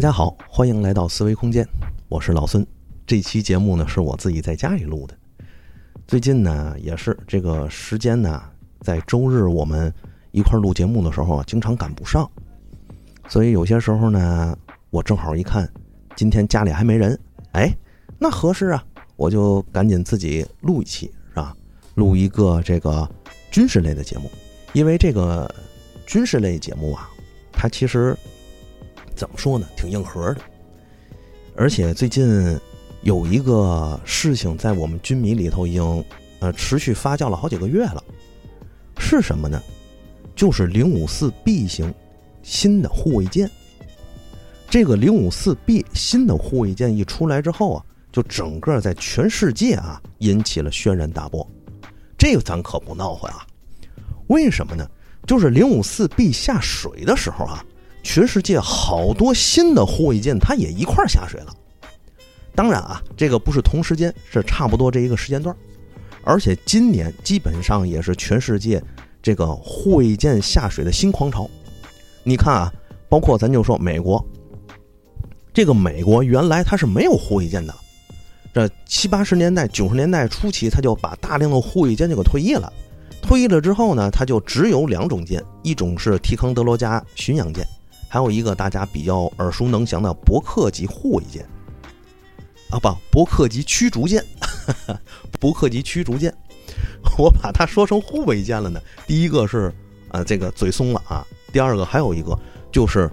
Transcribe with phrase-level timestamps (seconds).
[0.00, 1.62] 大家好，欢迎来到思维空间，
[2.08, 2.66] 我是老孙。
[3.06, 5.14] 这期节目呢是我自己在家里录的。
[6.06, 8.42] 最近呢也是这个时间呢，
[8.80, 9.92] 在周日我们
[10.30, 12.26] 一块录节目的时候啊，经常赶不上，
[13.28, 14.56] 所以有些时候呢，
[14.88, 15.70] 我正好一看，
[16.16, 17.20] 今天家里还没人，
[17.52, 17.70] 哎，
[18.18, 18.82] 那合适啊，
[19.16, 21.54] 我就赶紧自己录一期，是吧？
[21.96, 23.06] 录一个这个
[23.50, 24.30] 军事类的节目，
[24.72, 25.54] 因为这个
[26.06, 27.06] 军事类节目啊，
[27.52, 28.16] 它其实。
[29.14, 29.66] 怎么说呢？
[29.76, 30.40] 挺硬核的，
[31.56, 32.58] 而且最近
[33.02, 36.04] 有一个事情在我们军迷里头已经
[36.38, 38.02] 呃持续发酵了好几个月了，
[38.98, 39.62] 是什么呢？
[40.34, 41.92] 就是零五四 B 型
[42.42, 43.50] 新的护卫舰。
[44.70, 51.46] 这个零五四 B 新的护卫舰一出来之后啊，就整个在全世界啊引起了轩然大波。
[52.16, 53.46] 这个咱可不闹混啊！
[54.28, 54.88] 为什么呢？
[55.26, 57.64] 就是零五四 B 下水的时候啊。
[58.02, 61.54] 全世界好多新的护卫舰，它也一块下水了。
[62.54, 65.54] 当然啊，这个不是同时间，是差不多这一个时间段。
[66.22, 68.82] 而且今年基本上也是全世界
[69.22, 71.48] 这个护卫舰下水的新狂潮。
[72.22, 72.72] 你看啊，
[73.08, 74.22] 包括咱就说美国，
[75.54, 77.74] 这个美国原来它是没有护卫舰的，
[78.52, 82.70] 这七八十年代、九十年代初期，它就把大量的护卫舰就给退役了。
[83.22, 87.66] 退役了之后呢，它就只有两种舰，一种是提康德罗加巡洋舰。
[88.12, 91.46] 还有一个大家比较耳熟能详的伯克级护卫舰，
[92.68, 94.20] 啊不，伯克级驱逐舰，
[95.38, 96.34] 伯克级驱逐舰，
[97.16, 98.82] 我把它说成护卫舰了呢。
[99.06, 99.72] 第一个是
[100.08, 101.24] 啊，这个嘴松了啊。
[101.52, 102.36] 第二个还有一个
[102.72, 103.08] 就是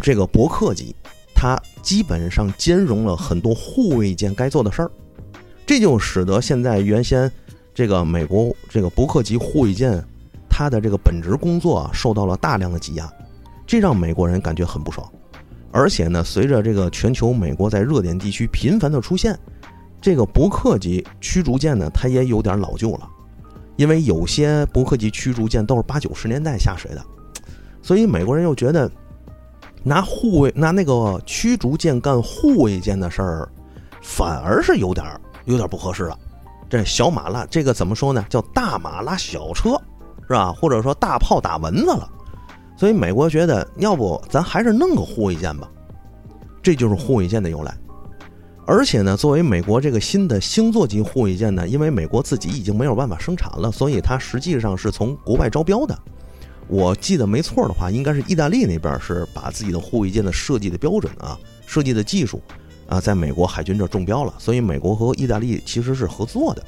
[0.00, 0.94] 这个伯克级，
[1.34, 4.90] 它基本上兼容了很多护卫舰该做的事儿，
[5.66, 7.28] 这就使得现在原先
[7.74, 10.00] 这个美国这个伯克级护卫舰，
[10.48, 13.12] 它的这个本职工作受到了大量的挤压。
[13.66, 15.06] 这让美国人感觉很不爽，
[15.72, 19.36] 而且呢，随着这个全球美国在热点地区频繁的出现，
[20.00, 23.08] 这个伯克级驱逐舰呢，它也有点老旧了，
[23.74, 27.04] 因为有些伯克级驱逐舰都是八九十年代下水的，
[27.82, 28.88] 所以美国人又觉得
[29.82, 33.48] 拿护卫拿那个驱逐舰干护卫舰的事儿，
[34.00, 35.04] 反而是有点
[35.46, 36.16] 有点不合适了。
[36.68, 38.24] 这小马拉这个怎么说呢？
[38.28, 39.70] 叫大马拉小车，
[40.28, 40.52] 是吧？
[40.52, 42.08] 或者说大炮打蚊子了。
[42.76, 45.68] 所以美国觉得，要不咱还是弄个护卫舰吧，
[46.62, 47.74] 这就是护卫舰的由来。
[48.66, 55.96] 而且呢，作为美国这个新的星座级护卫舰呢，因为美国自己已经没有办法生产了，所以它实际上是从国外招标的。
[56.68, 62.42] 我记得没错的话，应该是意大利那边是把自己的护卫舰的设计的标准啊、设计的技术
[62.88, 64.34] 啊，在美国海军这中标了。
[64.36, 66.62] 所以美国和意大利其实是合作的。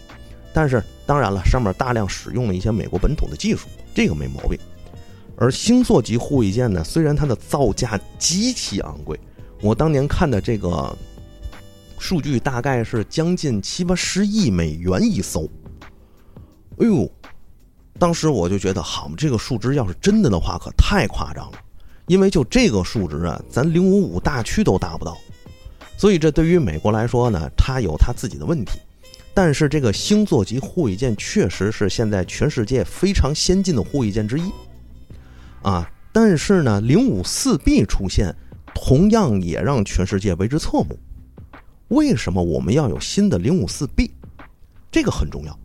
[0.52, 4.56] 但是当然了，上面大量使用了一些美国本土的技术，这个没毛病。
[5.40, 9.18] 而星座级护卫舰呢，虽然它的造价极其昂贵，
[9.62, 10.92] 我当年看的这个
[11.96, 15.48] 数据大概是将近七八十亿美元一艘。
[16.78, 17.08] 哎呦，
[18.00, 21.58] 当时我就觉得，好，这个数值要是真的的话，可太夸张了。
[22.08, 25.16] 因为就这个数值啊，咱零五五大驱都达不到。
[25.96, 28.80] 所以这对于美国来说呢，它有它自己的问题。
[29.34, 34.50] 但是这个星座级护卫舰确实是现在全世界非常先进的护卫舰之一。
[35.62, 38.34] 啊，但是呢，零五四 B 出现，
[38.74, 40.98] 同样也让全世界为之侧目。
[41.88, 44.10] 为什么我们要有新的零五四 B？
[44.90, 45.58] 这个很重要。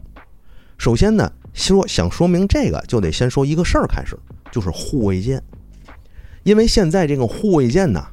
[0.78, 4.18] 首先呢，说想说明这个，就得先说一个事儿开始，
[4.52, 5.42] 就是护卫舰。
[6.44, 8.06] 因为现在这个护卫舰呢，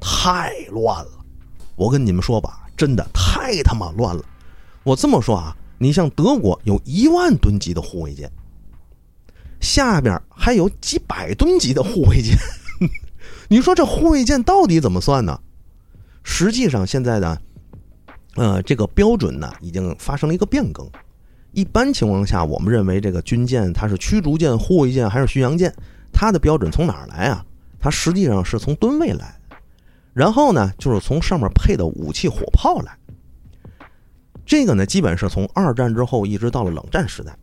[0.00, 1.10] 太乱了。
[1.76, 4.24] 我跟你们说吧，真的太他妈乱了。
[4.82, 8.30] 我这么说啊，你像德国有一万吨级的护卫舰。
[9.60, 12.36] 下边还有几百吨级的护卫舰，
[13.48, 15.40] 你说这护卫舰到底怎么算呢？
[16.22, 17.38] 实际上现在呢，
[18.34, 20.88] 呃，这个标准呢已经发生了一个变更。
[21.52, 25.72] 一般情况下，我们认为这个军舰它是驱逐舰、护卫舰还是巡洋舰，
[26.12, 27.44] 它的标准从哪儿来啊？
[27.78, 29.38] 它实际上是从吨位来，
[30.12, 32.98] 然后呢就是从上面配的武器火炮来。
[34.44, 37.36] 这个呢，基本是从二战之后一直到了冷战时代。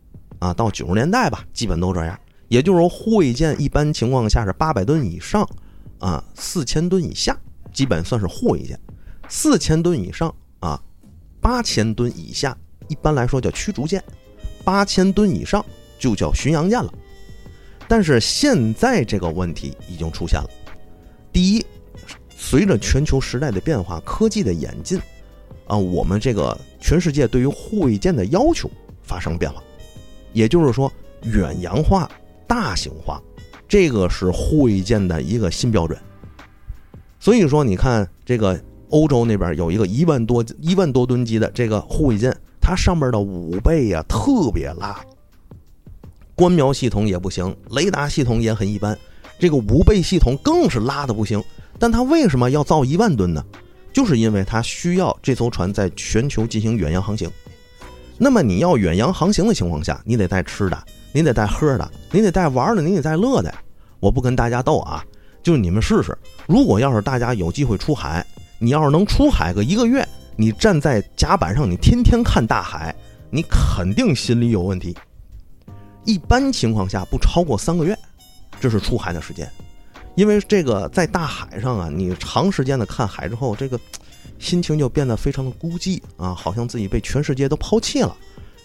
[0.44, 2.20] 啊，到九十年代吧，基本都这样。
[2.48, 5.48] 也就是说，护卫舰一般情况下是八百吨以上，
[5.98, 7.34] 啊，四千吨以下，
[7.72, 8.76] 基本算是护卫舰；
[9.26, 10.78] 四千吨以上，啊，
[11.40, 12.54] 八千吨以下，
[12.88, 13.98] 一般来说叫驱逐舰；
[14.62, 15.64] 八千吨以上
[15.98, 16.92] 就叫巡洋舰了。
[17.88, 20.50] 但是现在这个问题已经出现了。
[21.32, 21.64] 第一，
[22.36, 25.00] 随着全球时代的变化，科技的演进，
[25.66, 28.70] 啊，我们这个全世界对于护卫舰的要求
[29.02, 29.62] 发生变化。
[30.34, 30.92] 也就是说，
[31.22, 32.10] 远洋化、
[32.46, 33.18] 大型化，
[33.66, 35.98] 这个是护卫舰的一个新标准。
[37.18, 38.60] 所以说，你看这个
[38.90, 45.00] 欧洲那边有一个一万多一万多吨级的这个护卫舰，它上面的武备呀特别拉，
[46.34, 48.98] 观瞄系统也不行，雷达系统也很一般，
[49.38, 51.42] 这个武备系统更是拉的不行。
[51.78, 53.42] 但它为什么要造一万吨呢？
[53.92, 57.30] 就是因为它需要这艘船在全球进行远洋航行。
[58.16, 63.52] 那么你要远洋航行的情况下，你得带吃的，你得带喝的，你得带玩的，你得带乐的。
[64.00, 65.04] 我不跟大家斗啊，
[65.42, 66.16] 就是你们试试。
[66.46, 68.24] 如果要是大家有机会出海，
[68.58, 70.06] 你要是能出海个一个月，
[70.36, 72.94] 你站在甲板上，你天天看大海，
[73.30, 74.96] 你肯定心里有问题。
[76.04, 77.98] 一般情况下不超过三个月，
[78.60, 79.50] 这是出海的时间。
[80.14, 83.80] 因为这个在大海上啊，你长时间的看海之后，这个
[84.44, 88.14] 心情就变得非常的孤寂啊，好像自己被全世界都抛弃了，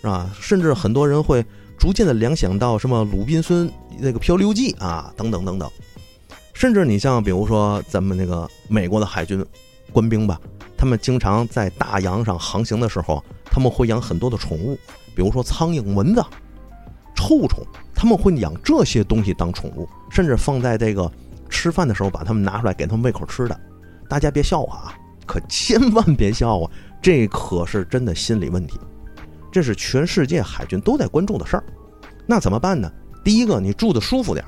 [0.02, 0.30] 是吧？
[0.40, 1.44] 甚至很多人会
[1.80, 5.72] 逐渐的联想到什么《鲁滨孙那个漂流记》啊，等等等等。
[6.54, 9.44] 甚至你像比如说咱们那个美国的海军
[9.92, 10.40] 官兵吧，
[10.78, 14.78] 他们经常在大洋上航行的时候，他们会养很多的宠物，
[15.16, 16.22] 比如说苍蝇、蚊子、
[17.16, 17.66] 臭虫，
[17.96, 21.10] 他们会养这些东西当宠物，甚至放在这个。
[21.52, 23.60] 吃饭的时候把它们拿出来给他们喂口吃的，
[24.08, 24.94] 大家别笑话啊，
[25.30, 28.80] 可千万别笑啊， 这可是真的心理问题，
[29.52, 31.64] 这是全世界海军都在关注的事儿。
[32.26, 32.92] 那怎么办呢？
[33.24, 34.44] 第一个，你住的舒服点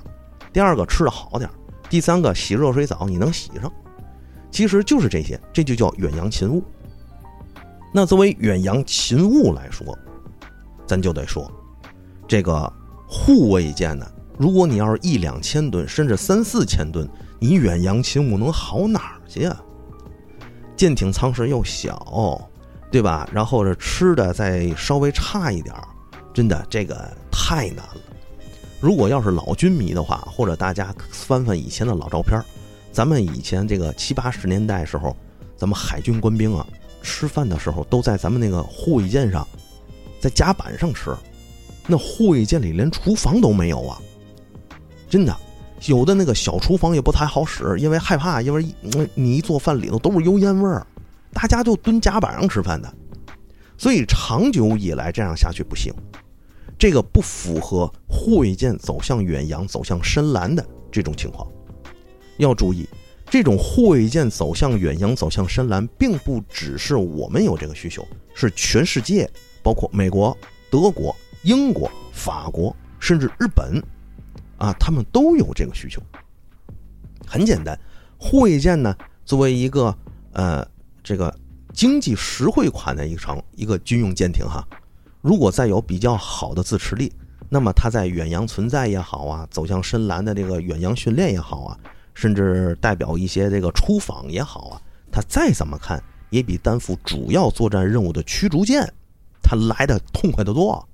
[0.52, 1.48] 第二个，吃的好点
[1.88, 3.72] 第三个，洗热水澡你能洗上。
[4.50, 6.64] 其实就是这些，这就叫远洋勤务。
[7.94, 9.98] 那作为远洋勤务来说，
[10.88, 11.50] 咱就得说，
[12.28, 12.72] 这个
[13.08, 14.06] 护卫舰呢。
[14.38, 17.08] 如果你要是一两千吨，甚至三四千吨，
[17.40, 19.62] 你远洋勤务能好哪儿去啊？
[20.76, 22.50] 舰艇舱室又小，
[22.92, 23.30] 对吧？
[23.32, 25.88] 然后这吃的再稍微差一点儿
[26.34, 28.02] 真的这个太难了。
[28.80, 32.44] 如果要是老军迷的话，或者大家翻翻以前的老照片
[32.92, 35.16] 咱们以前这个七八十年代时候，
[35.56, 36.66] 咱们海军官兵啊，
[37.04, 39.48] 吃饭的时候都在咱们那个护卫舰上，
[40.20, 41.16] 在甲板上吃，
[41.86, 44.02] 那护卫舰里连厨房都没有啊。
[45.08, 45.38] 真的，
[45.86, 48.66] 有的那个小厨房也不太好使，因为害怕，因为
[49.16, 50.86] 你一做饭里头都是油烟味儿，
[51.34, 52.94] 大家就蹲甲板上吃饭的，
[53.78, 55.92] 所以长久以来这样下去不行，
[56.78, 61.48] 这个不符合护卫舰走向远洋、走向深蓝的这种情况。
[62.38, 62.88] 要注意，
[63.28, 68.06] 这种护卫舰走向远洋、走向深蓝，并不只是我们有这个需求，
[68.36, 69.28] 是全世界，
[69.64, 70.38] 包括美国、
[70.70, 73.82] 德国、英国、法国，甚至日本。
[74.62, 76.00] 啊，他们都有这个需求。
[77.26, 77.78] 很简单，
[78.18, 79.96] 护卫舰呢，作为一个
[80.34, 80.64] 呃
[81.04, 81.36] 这个
[81.74, 84.64] 经济实惠款的一场一个军用舰艇哈，
[85.22, 87.12] 如果再有比较好的自持力，
[87.50, 91.80] 那么它在远洋存在也好啊，走向深蓝的这个远洋训练也好啊，
[92.14, 94.82] 甚至代表一些这个出访也好啊，
[95.12, 98.88] 它再怎么看也比担负主要作战任务的驱逐舰，
[99.42, 100.88] 它来的痛快的多。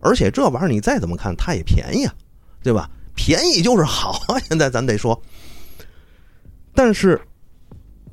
[0.00, 2.14] 而且这玩意儿你再怎么看，它也便宜啊，
[2.62, 2.90] 对吧？
[3.14, 4.38] 便宜就是好啊！
[4.48, 5.20] 现在咱得说，
[6.74, 7.20] 但是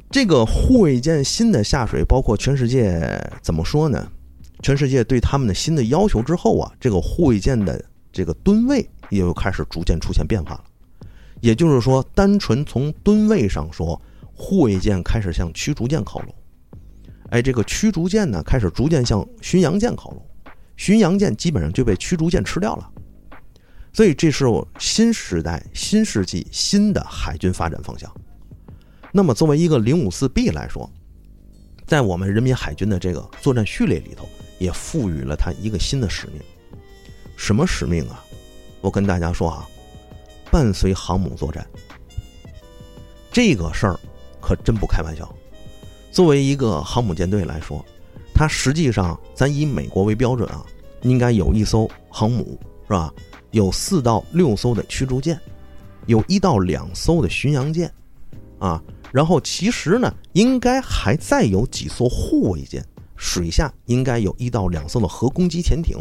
[0.10, 4.12] 这个护卫舰新的下水，包括全世界怎么说呢？
[4.62, 10.64] 全世界对他们的新的要求之后啊，这个护卫舰的这个吨位也就开始逐渐出现变化了。
[11.40, 14.00] 也就是说，单纯从吨位上说，
[14.36, 16.36] 护卫舰开始向驱逐舰靠拢。
[17.32, 20.22] 哎，这个驱逐舰呢，开始逐渐向巡洋舰靠拢，
[20.76, 22.88] 巡洋舰基本上就被驱逐舰吃掉了。
[23.94, 28.10] 所以，这是我新时代、新世纪新的海军发展方向。
[29.12, 30.90] 那么，作为一个零五四 B 来说，
[31.86, 34.28] 在我们人民海军的这个作战序列里头，
[34.60, 36.42] 也赋予了它一个新的使命。
[37.36, 38.24] 什么使命啊？
[38.80, 39.68] 我跟大家说啊，
[40.50, 41.68] 伴随航母作战，
[43.30, 44.00] 这个事儿
[44.40, 45.30] 可真不开玩笑。
[46.12, 47.86] 作为一个航母舰队来说，
[48.34, 50.66] 它实际上，咱以美国为标准啊，
[51.02, 52.58] 应该有一艘航母，
[52.88, 53.14] 是吧？
[53.52, 55.40] 有四到六艘的驱逐舰，
[56.06, 57.92] 有一到两艘的巡洋舰，
[58.60, 58.82] 啊，
[59.12, 62.84] 然后其实呢，应该还再有几艘护卫舰，
[63.16, 65.98] 水下应该有一到两艘的核攻击潜艇，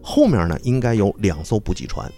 [0.00, 2.10] 后面呢应该有两艘补给船。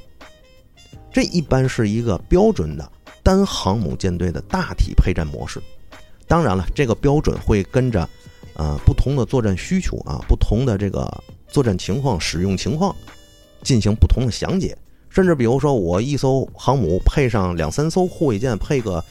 [1.10, 5.60] 这一般是一个标准的单航母舰队的大体配战模式。
[6.26, 8.06] 当然了，这个标准会跟着，
[8.54, 11.10] 呃，不同的作战需求啊，不同的这个
[11.48, 12.94] 作战情况、使用情况。
[13.62, 14.76] 进行不同的详解，
[15.08, 19.04] 甚至比如说，我一艘航母配上两三艘护卫舰，配个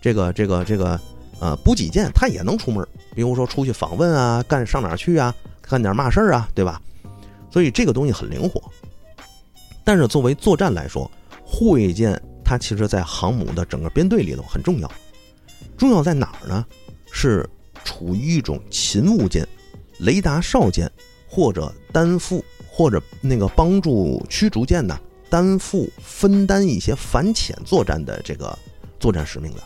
[0.00, 1.00] 这个这个这个
[1.40, 2.86] 呃补给舰，它也能出门。
[3.14, 6.80] 比如说出去访问啊，干上哪去啊，干点嘛事儿啊，对吧？
[7.50, 8.62] 所以这个东西很灵活。
[9.84, 11.10] 但是作为作战来说，
[11.44, 14.90] 护卫舰它其实在航母的整个编队里头很重要。
[15.76, 16.64] 重要在哪儿呢？
[17.10, 17.48] 是
[17.84, 19.46] 处于一种勤务舰、
[19.98, 20.90] 雷达哨舰，
[21.26, 22.44] 或者担负
[22.78, 24.96] 或者那个帮助驱逐舰呢
[25.28, 28.56] 担负分担一些反潜作战的这个
[29.00, 29.60] 作战使命的。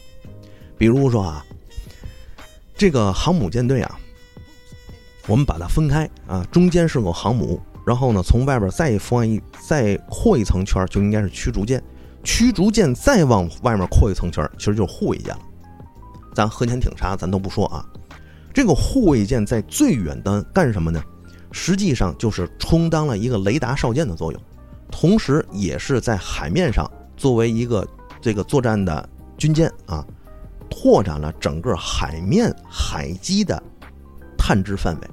[0.79, 1.45] 比如说啊，
[2.75, 4.01] 这个航母舰队啊，
[5.27, 11.85] 我们把它分开啊，中间是个航母，然后呢，从外边再放一再扩一层圈，就应该是驱逐舰。
[12.25, 15.43] 驱逐舰再往外面扩一层圈，其实就是护卫舰了。
[16.35, 17.85] 咱核潜艇啥咱都不说啊，
[18.55, 21.05] 这个护卫舰在最远端干什么呢？
[21.53, 24.43] 实际上就是充当了一个雷达哨舰的作用，
[24.91, 27.87] 同时也是在海面上作为一个
[28.21, 30.05] 这个作战的军舰啊，
[30.71, 33.63] 拓展了整个海面海基的
[34.37, 35.09] 探知范围。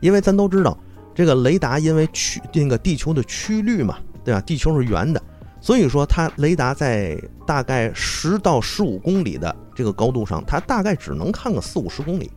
[0.00, 0.76] 因为咱都知道，
[1.14, 4.40] 这个雷达因为曲那个地球的曲率嘛，对吧？
[4.40, 5.22] 地球是圆的。
[5.60, 12.28] 所以说，它雷达在大概十到十五公里的这个高度上，它大概只能看个四五十公里。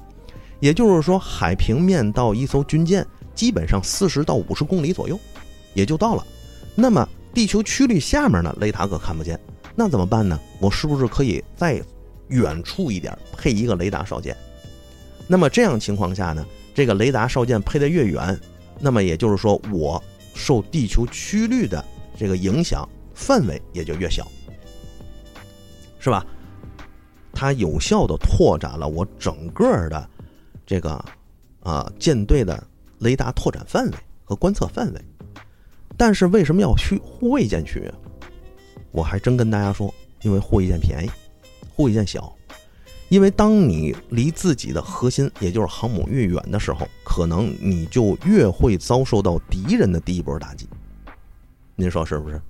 [0.59, 5.19] 也就是说，海平面到一艘军舰，基本上四十到五十公里左右，
[5.73, 6.25] 也就到了。
[6.75, 9.39] 那么，地球曲率下面呢，雷达可看不见。
[9.75, 10.39] 那怎么办呢？
[10.59, 11.81] 我是不是可以再
[12.29, 14.35] 远处一点配一个雷达哨舰？
[15.27, 18.39] 那么这样情况下呢，这个雷达哨舰配的越远，
[18.79, 21.83] 那么也就是说，我受地球曲率的
[22.17, 22.87] 这个影响。
[23.17, 24.29] 范围也就越小，
[25.99, 26.25] 是吧？
[27.31, 30.09] 它有效的拓展了我整个的
[30.65, 31.03] 这个
[31.61, 32.61] 啊舰队的
[32.99, 35.01] 雷达拓展范围和观测范围。
[35.97, 37.91] 但是为什么要去护卫舰去？
[38.91, 41.09] 我还真跟大家说，因为护卫舰便宜，
[41.73, 42.35] 护卫舰小。
[43.09, 50.67] 因为当你离自己的核心，也就是航母越远的时候，可能你就越会遭受到敌人的第一波打击。
[51.75, 52.41] 您说是不是？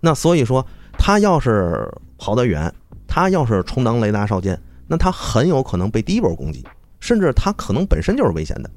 [0.00, 0.64] 那所以说，
[0.96, 2.72] 他要是跑得远，
[3.08, 6.64] 他要是充当雷达哨舰，那他很有可能被第一波攻击，
[7.00, 8.70] 甚至它可能本身就是危险的。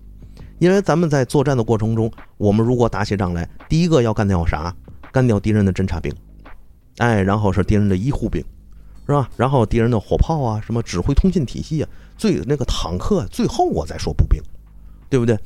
[0.60, 4.76] 因为咱们在作战的过程中，我们如果打起仗来，第一个要干掉啥？
[5.12, 6.14] 干掉敌人的侦察兵，
[6.98, 8.44] 哎，然后是敌人的医护兵，
[9.08, 9.30] 是吧？
[9.36, 14.42] 然后敌人的火炮啊，什么指挥通信体系啊，最那个坦克，最后我再说步兵，
[15.10, 15.38] 对不对？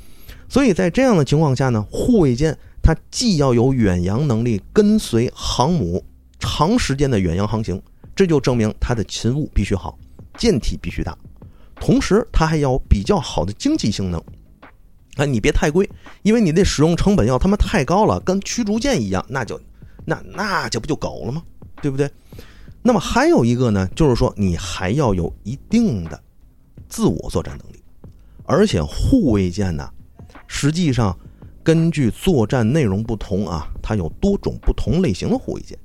[0.50, 2.58] 所以在这样的情况下呢，护卫舰。
[2.86, 6.03] 它既要有远洋能力，跟随航母
[6.38, 7.82] 长时间的远洋航行，
[8.13, 9.98] 这就证明它的勤务必须好，
[10.38, 11.18] 舰体必须大，
[11.86, 14.18] 同时它还要比较好的经济性能。
[15.18, 15.90] 啊，你别太贵，
[16.22, 19.60] 因为你的使用成本要他妈太高了，跟驱逐舰一样，那就
[20.06, 21.44] 那那这不就狗了吗？
[21.82, 22.10] 对不对？
[22.82, 26.18] 那么还有一个呢，就是说你还要有一定的
[26.88, 27.84] 自我作战能力，
[28.46, 29.92] 而且护卫舰呢，
[30.48, 31.13] 实际上。
[31.66, 35.80] 根据作战内容不同啊，它有多种不同类型的护卫舰。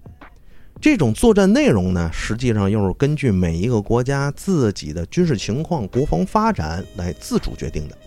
[0.80, 7.98] 这种作战内容呢，实际上又是根据每一个国家自己的军事情况、国防发展来自主决定的。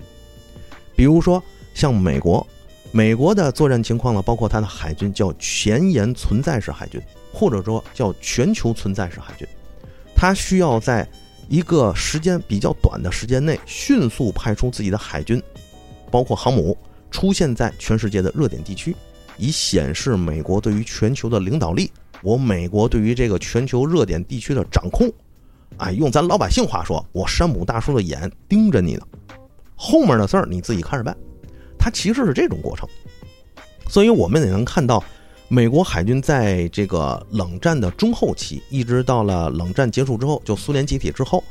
[0.95, 2.45] 比如说，像美国，
[2.91, 7.01] 美国的作战情况呢，包括它的海军叫前沿存在式海军，
[7.33, 9.45] 或者说叫全球存在式海军。
[10.15, 11.05] 它需要在
[11.49, 15.41] 一个时间比较短的时间内，迅速派出自己的海军，
[16.09, 16.77] 包括航母。
[17.09, 18.95] 出现在全世界的热点地区，
[19.37, 21.91] 以显示美国对于全球的领导力。
[22.23, 25.11] 我美国对于这个全球热点地区的掌控，
[25.77, 29.01] 哎，用咱老百姓话说，我山姆大叔的眼盯着你呢，
[29.75, 31.15] 后面的事儿你自己看着办。
[31.79, 32.87] 它其实是这种过程，
[33.87, 35.03] 所以我们也能看到，
[35.47, 41.43] 美国海军在这个冷战的中后期，一直到了冷战结束之后，就苏联解体之后，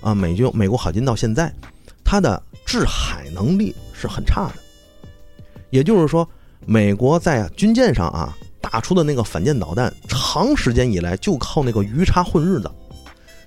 [0.00, 1.52] 啊，美军美国海军到现在，
[2.04, 4.54] 它的制海能力是很差的。
[5.70, 6.28] 也就是说，
[6.64, 8.36] 美国在军舰上啊
[8.70, 12.68] 打出的那个反舰导弹，长时间以来就靠那个鱼叉混日子。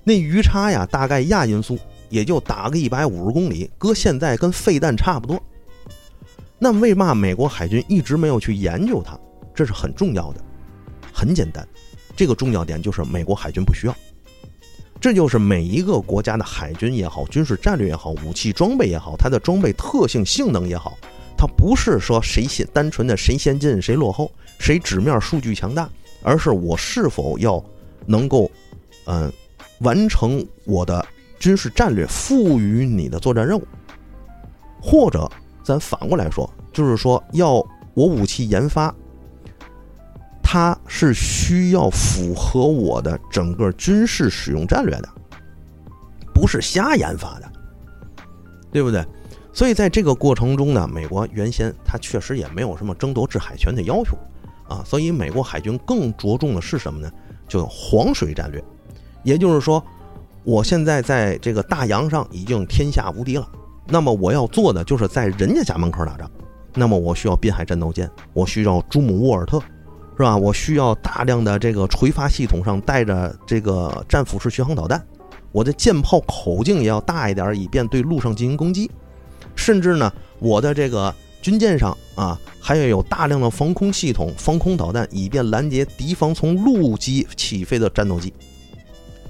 [0.02, 5.38] 那鱼叉呀，大概亚音速也就打个一百五十公里，搁现在跟废弹差不多。
[6.58, 9.18] 那为嘛美国海军一直没有去研究它？
[9.54, 10.42] 这是很重要的。
[11.12, 11.66] 很简单，
[12.16, 13.94] 这个重要点就是美国海军不需要。
[14.98, 20.96] 这就是每一个国家的海军也好，军事战略也好，武器装备也好，它的装备特性、性能也好。
[21.36, 25.88] 它不是说谁先单纯的谁先进谁落后，谁纸面数据强大，
[26.22, 27.64] 而是我是否要
[28.04, 28.48] 能够，
[29.06, 29.32] 嗯，
[29.80, 31.04] 完成我的
[31.38, 33.66] 军事战略赋予你的作战任务，
[34.82, 35.26] 或者
[35.64, 37.54] 咱反过来说，就是说要
[37.94, 38.94] 我武器研发，
[40.42, 45.08] 它是需要符合我的整个军事使用战略的，
[46.34, 47.50] 不是瞎研发的，
[48.70, 49.02] 对不对？
[49.54, 54.16] 所以在这个过程中呢，美国原先它确实也没有什么争夺制海权的要求，
[54.70, 57.10] 啊，所以美国海军更着重的是什么呢？
[57.48, 58.62] 就黄水战略，
[59.24, 59.84] 也就是说，
[60.44, 63.48] 我现在在这个大洋上已经天下无敌了，
[63.88, 66.30] 那么我要做的就是在人家家门口打仗。
[66.72, 69.58] 那么我需要滨海战斗舰，我需要朱姆沃尔特，
[70.16, 70.36] 是吧？
[70.36, 75.04] 我需要大量的这个垂发系统上带着这个战斧式巡航导弹，
[75.50, 78.88] 我的舰炮口径也要大一点，以便对陆上进行攻击。
[79.56, 88.32] 甚至呢，我的这个军舰上啊，还要有大量的防空系统、防空导弹，以便拦截敌方从陆基起飞的战斗机，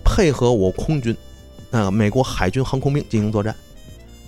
[0.05, 1.17] 配合我空军，
[1.71, 3.55] 啊，美国海军航空兵进行作战，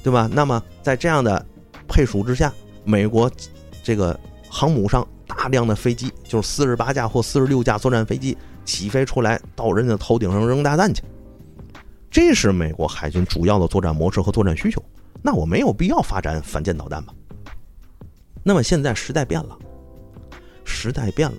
[0.03, 0.29] 对吧？
[0.33, 1.45] 那么在这样的
[1.89, 2.53] 配属之下。
[2.85, 3.31] 美国
[3.81, 11.05] 这个航母上大量的飞机，就是四十八架或四十六架作战飞机起飞出来，到人家头顶上扔炸弹去。
[12.11, 14.83] 这是美国海军主要的作战模式和作战需求。
[15.23, 17.15] 那我没有必要发展反舰导弹吧？
[18.43, 19.57] 那么现在时代变了，
[20.65, 21.39] 时代变了。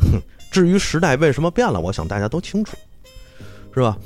[0.00, 2.76] 哼至于时代为什么变了，我想大家都清楚，
[3.72, 3.96] 是吧？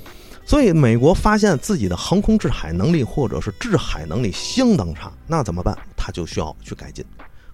[0.46, 5.74] 所以美国发现自己的航空制海能力或者是制海能力相当差，那怎么办？
[5.96, 7.02] 他就需要去改进。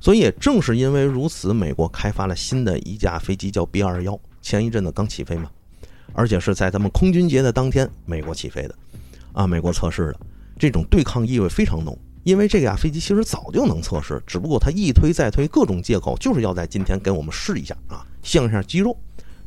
[0.00, 4.18] 所以也正是因为如此，美国开发了新的一架飞机，叫 B 二幺。
[4.42, 5.50] 前一阵子刚起飞嘛，
[6.14, 8.75] 而且是在咱们空军节的当天，美国起飞的，
[9.35, 10.20] 啊，美国测试的，
[10.59, 11.97] 这种对抗意味非常浓。
[12.22, 18.96] 因为这架飞机其实早就能测试，只不过它一推再推，各种借口就是要在今天给我们试一下啊，象一下肌肉。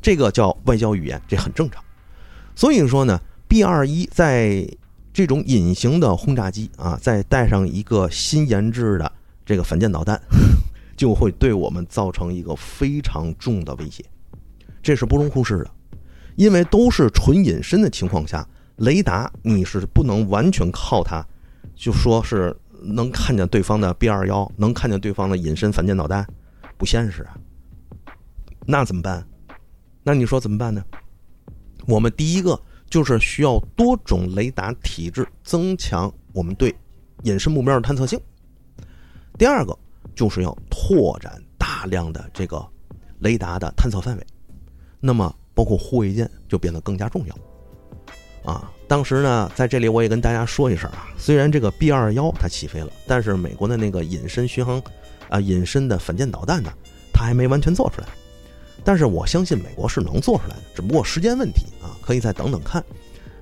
[0.02, 1.84] 这个叫外交语言，这很正常。
[2.56, 3.20] 所以说呢。
[3.46, 4.68] B 二一在
[5.14, 9.12] 这种隐形的轰炸机啊，再带上一个新研制的
[9.46, 10.20] 这个反舰导弹，
[10.98, 14.04] 就会对我们造成一个非常重的威胁，
[14.82, 15.70] 这是不容忽视的。
[16.36, 21.24] 因为都是纯隐身的情况下，雷达你是不能完全靠它，
[21.76, 26.28] 就说是能看见对方的 B 二幺，能看见对方的隐身反舰导弹，
[26.78, 27.38] 不现实啊。
[28.66, 29.26] 那怎么办？
[30.04, 30.84] 那你说怎么办呢？
[31.88, 32.60] 我们第一个。
[32.90, 36.72] 就是需要多种雷达体制增强我们对
[37.24, 38.22] 隐身目标的探测性。
[39.36, 39.76] 第二个
[40.14, 42.64] 就是要拓展大量的这个
[43.18, 44.24] 雷达的探测范围，
[45.00, 47.36] 那么包括护卫舰就变得更加重要。
[48.44, 54.82] 啊，当时呢，在这里我也跟大家说一声啊，虽然这个 B 二幺它起飞了，但是美国的那个隐身巡航
[55.30, 56.72] 啊隐身的反舰导弹呢，
[57.14, 58.08] 它还没完全做出来。
[58.84, 62.84] 但是我相信美国是能做出来的，只不过时间问题啊，可以再等等看。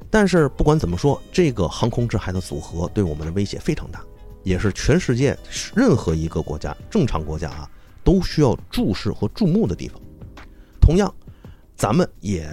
[0.09, 4.03] 但是不管怎么说，这个航空制海的组合对我们的威胁非常大，
[4.43, 5.35] 也是全世界
[5.73, 7.67] 任何一个国家正常国家啊
[8.03, 9.99] 都需要注视和注目的地方。
[10.79, 11.11] 同样，
[11.75, 12.47] 咱们也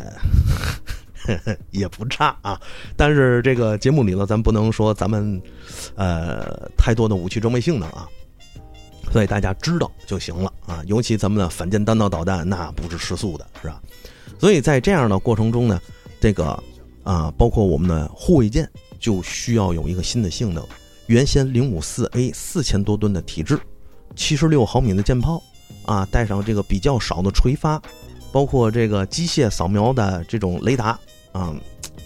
[1.70, 2.60] 也不差啊。
[2.96, 5.40] 但是这个节目里呢，咱不能说咱们
[5.94, 8.08] 呃太多的武器装备性能啊。
[9.10, 13.80] 所以大家知道就行了啊，尤其咱们的反舰弹道导弹，那不是吃素的，是吧？
[14.38, 15.80] 所以在这样的过程中呢，
[16.20, 16.62] 这个
[17.04, 18.68] 啊，包括我们的护卫舰，
[19.00, 20.62] 就需要有一个新的性能。
[21.06, 23.58] 原先零五四 A 四千多吨的体质，
[24.14, 25.42] 七十六毫米的舰炮
[25.86, 27.80] 啊，带上这个比较少的垂发，
[28.30, 30.98] 包括这个机械扫描的这种雷达
[31.32, 31.54] 啊，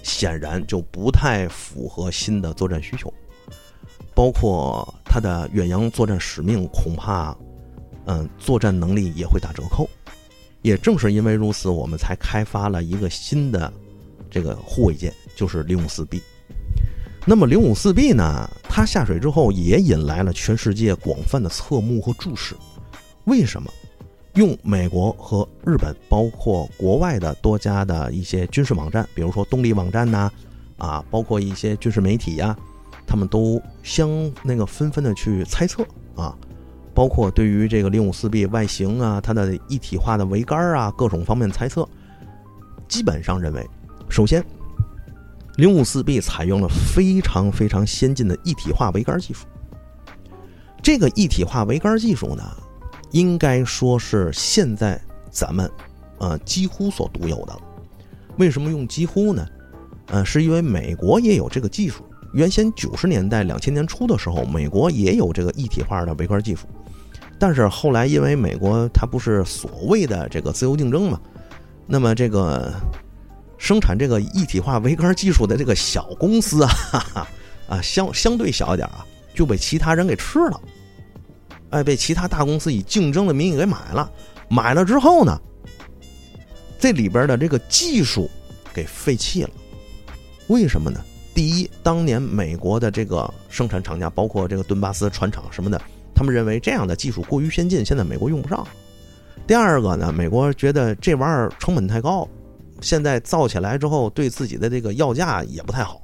[0.02, 3.12] 显然就不太符合新的作战需求。
[4.14, 7.35] 包括它的远洋作战使命，恐怕，
[8.04, 9.88] 嗯，作战能力也会打折扣。
[10.61, 13.72] 也正是因为如此，我们才开发了一个新的
[14.30, 16.22] 这个护卫舰，就是零五四 B。
[17.24, 22.54] 那么零五四 B 呢，它下水之后也引来了全世界广泛的侧目和注视。
[23.24, 23.72] 为什么？
[24.35, 30.31] 用美国和日本，包括国外的多家的一些军事网站，比如说动力网站呐，
[30.79, 32.57] 啊，包括一些军事媒体呀。
[33.05, 34.09] 他们都相
[34.42, 36.35] 那个纷纷的去猜测啊，
[36.95, 41.87] 包括对于这个零五四 B 外形啊，它的一体化的桅杆啊，各种方面猜测，
[42.88, 43.68] 基本上认为，
[44.09, 44.42] 首先，
[45.57, 49.47] 零五四 B 采用了非常非常先进的一体化桅杆技术。
[50.81, 52.42] 这个一体化桅杆技术呢，
[53.12, 55.70] 应该说是现在咱们
[56.18, 57.57] 呃几乎所独有的。
[58.38, 59.46] 为什么用几乎呢？
[60.07, 62.05] 呃，是因为美国也有这个技术。
[62.33, 66.66] 原先九十年代、两千年初的时候，美国也有这个一体化的桅杆技术，
[67.38, 71.20] 但是后来因为美国它不是所谓的这个自由竞争嘛，
[71.87, 72.72] 那么这个
[73.59, 77.29] 生产这个一体化桅杆技术的这个小公司啊，哈哈
[77.68, 80.61] 啊相相对小一点啊，就被其他人给吃了，
[81.72, 84.11] 哎，被其他大公司以竞争的名义给买了，
[84.48, 85.37] 买了之后呢，
[86.78, 88.30] 这里边的这个技术
[88.72, 89.50] 给废弃了，
[90.48, 91.00] 为什么呢？
[91.35, 95.80] 第一，当年美国的这个生产厂家，包括这个顿巴斯船厂什么的，
[96.14, 98.66] 他们认为这样的技术过于先进，现在美国用不上。
[99.46, 102.28] 第二个呢，美国觉得这玩意儿成本太高，
[102.82, 106.02] 现在造起来之后，对自己的这个要价也不太好，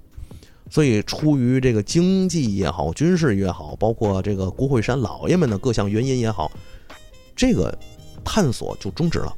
[0.70, 6.50] 所以出于这个经济也好、军事也好，包括这个国会山老爷们的各项原因也好，
[7.34, 7.76] 这个
[8.24, 9.34] 探索就终止了。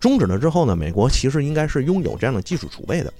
[0.00, 3.12] 终止了之后呢，美国其实应该是拥有这样的技术储备的，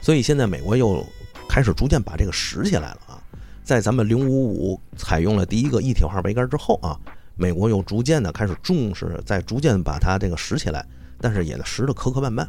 [0.00, 1.04] 所以现在美国又
[1.48, 3.22] 开始逐渐把这个拾起来了啊。
[3.62, 6.98] 在咱们零五五采用了第一个一体化桅杆之后啊，
[7.34, 10.86] 美国又逐渐的开始重视，在逐渐把它这个拾起来。
[11.18, 12.46] 但是也拾得磕磕绊绊。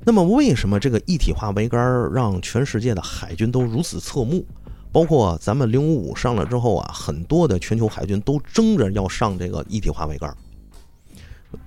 [0.00, 4.44] 那么，为什么这个一体化桅杆让全世界的海军都如此侧目？
[4.90, 10.34] 包括咱们零五五上了之后啊，很多的全球海军都争着要上这个一体化桅杆。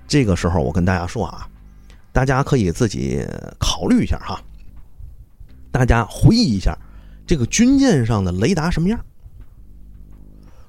[0.08, 1.48] 这个时候，我跟大家说啊，
[2.12, 3.24] 大家可以自己
[3.60, 4.41] 考虑一下哈。
[5.72, 6.76] 大家回忆一下，
[7.28, 9.00] 这个军舰上的雷达什么样？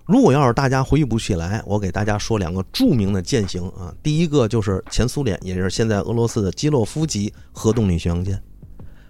[0.04, 3.94] 如果要是大家回忆不起来，我给大家说两个著名的舰型啊。
[4.02, 8.36] 第一个就是前苏联，也就是现在俄罗斯的基洛夫级核动力巡洋舰；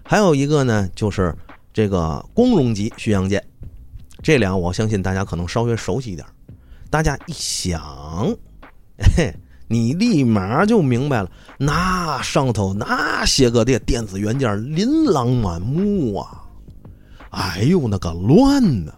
[0.03, 1.35] 还有一个呢，就是
[1.73, 3.43] 这个光荣级巡洋舰。
[4.21, 6.25] 这俩我相信大家可能稍微熟悉一点。
[6.89, 7.81] 大家一想，
[9.17, 9.35] 嘿，
[9.67, 16.43] 你立马就明白了，那上头那些个电电子元件琳琅满目啊！
[17.31, 18.93] 哎呦，那个乱呐！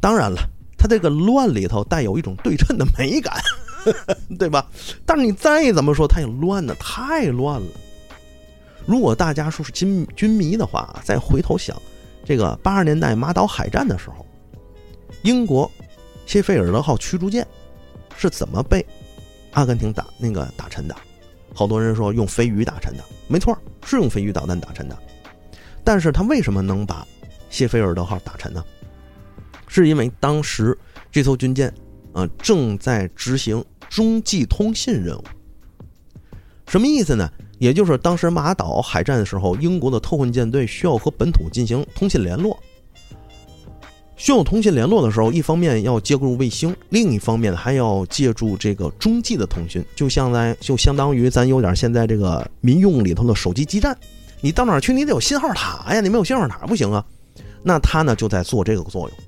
[0.00, 0.40] 当然了，
[0.78, 3.34] 它这个乱里头带有一种对称的美感，
[4.38, 4.66] 对吧？
[5.04, 7.66] 但是你再怎么说，它也乱的太乱了。
[8.86, 11.76] 如果大家说是军军迷的话，再回头想，
[12.24, 14.26] 这个八十年代马岛海战的时候，
[15.22, 15.70] 英国
[16.24, 17.46] 谢菲尔德号驱逐舰
[18.16, 18.84] 是怎么被
[19.52, 20.96] 阿根廷打那个打沉的？
[21.54, 24.96] 好多人说用飞鱼打沉的，没错，是用飞鱼导弹打沉的。
[25.84, 27.06] 但是他为什么能把
[27.50, 28.64] 谢菲尔德号打沉呢？
[29.72, 30.76] 是因为当时
[31.12, 31.72] 这艘军舰，
[32.12, 35.24] 啊，正在执行中继通信任务。
[36.66, 37.30] 什么意思呢？
[37.60, 42.58] 也就是当时马岛海战的时候，英国的特混舰队需要和本土进行通信联络。
[44.16, 53.96] 需要通信联络的时候，一方面要借助卫星，另一方面还要借助这个中继的通讯，就像在就相当于咱有点现在这个民用里头的手机基站。
[54.40, 57.04] 你到哪去，你得有信号塔呀，你没有信号塔不行啊。
[57.62, 59.18] 那它呢，就在做这个作用。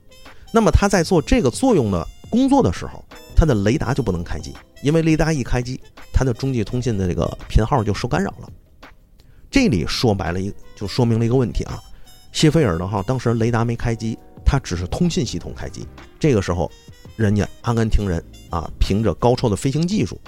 [0.52, 3.02] 那么它在做这个作用的工作的时候，
[3.34, 5.80] 它的雷达就不能开机，因为雷达一开机，
[6.12, 8.48] 它的中继通信的这个频号就受干扰了。
[9.50, 11.82] 这里说白了一就说明了一个问题啊，
[12.32, 15.86] 谢菲尔德号当时雷达没开机，它只是通信系统开机。
[16.20, 16.70] 这个时候，
[17.16, 20.20] 人家阿根廷人啊，凭着高超的飞行技术，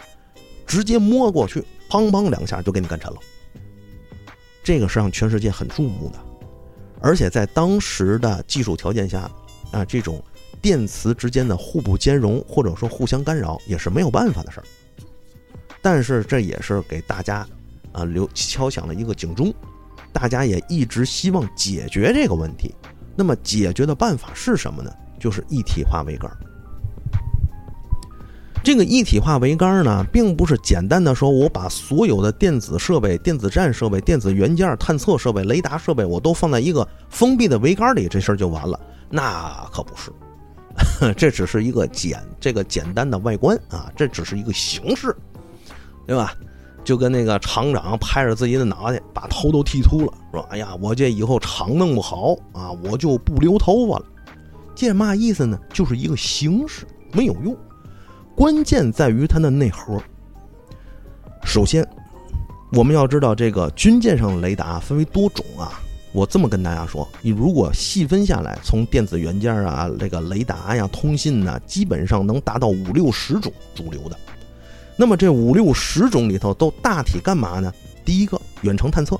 [0.66, 3.18] 直接摸过去，砰砰两下就给你干沉了。
[4.62, 6.18] 这个是让全世界很注目的，
[7.00, 9.30] 而且在当时的技术条件下。
[9.74, 10.22] 啊，这种
[10.62, 14.64] 电磁之间的互不兼容，或者说互相干扰，也是没有办法的事儿。
[15.82, 17.46] 但是这也是给大家
[17.92, 19.52] 啊留敲响了一个警钟，
[20.12, 22.72] 大家也一直希望解决这个问题。
[23.16, 24.90] 那么解决的办法是什么呢？
[25.18, 26.30] 就是一体化桅杆。
[28.62, 38.80] 这个一体化桅杆呢，并不是简单的说我把所有的电子设备、电子战设备、电子元件、探测设备、雷达设备，我都放在一个封闭的桅杆里，这事儿就完了。
[39.16, 40.10] 那可不是，
[41.14, 45.14] 这只是一个简这个简单的外观啊，这只是一个形式，
[46.04, 46.34] 对吧？
[46.82, 54.04] 就跟那个厂长拍着自己的脑袋，把头都剃秃了，说：“哎呀，我这以后厂弄不好啊，我就不留头发了。”
[54.74, 55.56] 这嘛意思呢？
[55.72, 57.56] 就是一个形式，没有用。
[58.34, 60.02] 关键在于它的内核。
[61.44, 61.88] 首先，
[62.72, 65.80] 我们要知道这个军舰上的雷达分为多种啊。
[66.14, 74.16] 我这么跟大家说，你如果细分下来，从电子元件啊、这个雷达呀、通信呐，基本上能达到五六十种主流的。
[74.96, 77.74] 那么这五六十种里头都大体干嘛呢？
[78.04, 79.18] 第一个，远程探测，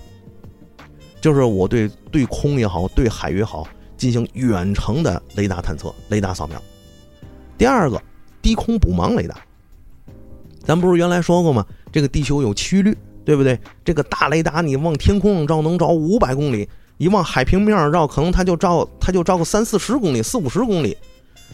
[1.21, 6.63] 就是我对对空也好，对海也好，进行远程的雷达探测、雷达扫描。
[7.59, 8.01] 第二个，
[8.41, 9.35] 低空补盲雷达。
[10.63, 11.67] 咱不是原来说过吗？
[11.91, 13.59] 这个地球有曲率，对不对？
[13.85, 16.69] 这个大雷达你往天空上照，能照五百公里。
[16.97, 20.97] 一往海平面上照，可能它就照，它就照个三四十公里、四五十公里。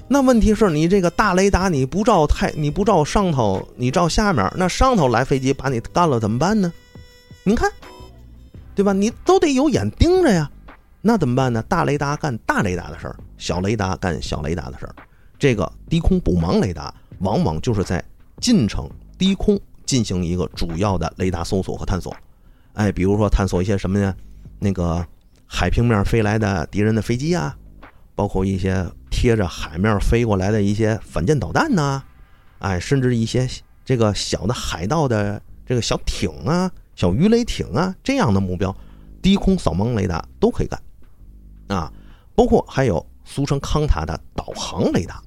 [0.06, 6.72] 那问题是你这个大雷达，你不照太，你不照上头，你照下面，那上头来飞机把你干了怎么办呢？
[7.44, 7.70] 您看，
[8.74, 8.92] 对吧？
[8.92, 10.50] 你都得有眼盯着呀。
[11.00, 11.62] 那怎么办呢？
[11.62, 14.94] 大雷达干大雷达的事儿，小雷达干小雷达的事儿。
[15.38, 18.04] 这个低空补盲雷达，往往就是在
[18.40, 22.14] 近程低空进行一个主要的雷达搜索和探索。
[22.74, 24.14] 哎，比如说探索一些什么呢？
[24.58, 25.06] 那个。
[25.52, 27.56] 海平面飞来的敌人的飞机啊，
[28.14, 32.00] 包括一些贴着海面飞过来的一些反舰导弹呐，
[32.60, 33.46] 哎，甚至一些
[33.84, 38.74] 这个小的海盗的这个小艇啊，小鱼雷艇啊这样的目标，
[39.20, 40.80] 低空扫盲雷达都可以干
[41.66, 41.92] 啊。
[42.36, 45.20] 包括还有俗称康塔的导航雷达，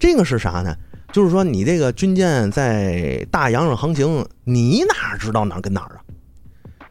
[0.00, 0.76] 这个是啥呢？
[1.12, 6.02] 就是说你这个军舰在大洋上航行，你哪知道哪跟哪儿啊？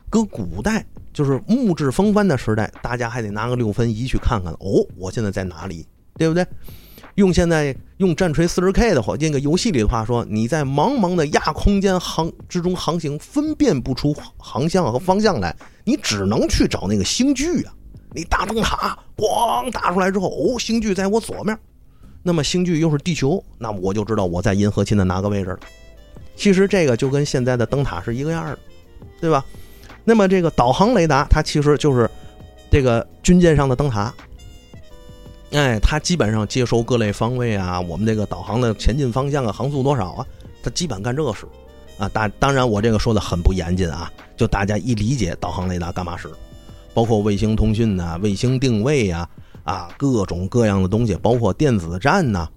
[0.10, 6.46] 搁古代就是木质风帆的时代，大家还得拿个六分仪去看看哦，我现在在哪里，对不对？
[7.16, 17.74] 用现在用战锤四十 K 的话，那个游戏里的话说，你在茫茫的亚空间航之中航行，分辨不出航向和方向来，你只能去找那个星距啊。
[18.14, 21.58] 你大灯塔咣打出来之后，哦，星距在我左面，
[22.24, 25.60] 那么星距又是地球，那我就知道我在银河系的哪个位置了。
[26.38, 28.60] 其实这个就跟现在的灯塔是一个样的，
[29.20, 29.44] 对吧？
[30.04, 32.10] 那么这个导航雷达，它其实就是
[32.70, 34.14] 这个军舰上的灯塔。
[35.52, 40.26] 哎，它基本上接收各类方位啊，我们这个导航的前进方向啊，航速多少啊，
[40.64, 41.46] 它基本干这个事
[41.98, 42.10] 啊。
[42.10, 46.30] 大当然，我这个说的很不严谨啊，就大家一理解导航雷达干嘛使。
[46.94, 49.28] 包括卫星通讯呐、卫星定位呀、
[49.64, 52.48] 啊各种各样的东西，包括电子战呐，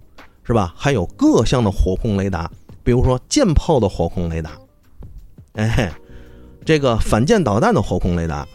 [0.45, 0.73] 是吧？
[0.77, 2.51] 还有各项的火控雷达，
[2.83, 4.53] 比如说舰炮的火控雷达，
[5.55, 5.93] 哎，
[6.65, 8.47] 这个反舰导弹的火控雷达，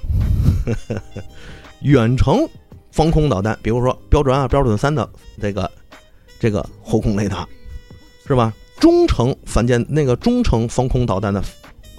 [1.81, 2.47] 远程
[2.91, 5.07] 防空导弹，比如说标准二、标准三的
[5.39, 5.69] 这个
[6.39, 7.47] 这个火控雷达，
[8.27, 8.53] 是吧？
[8.79, 11.43] 中程反舰那个中程防空导弹的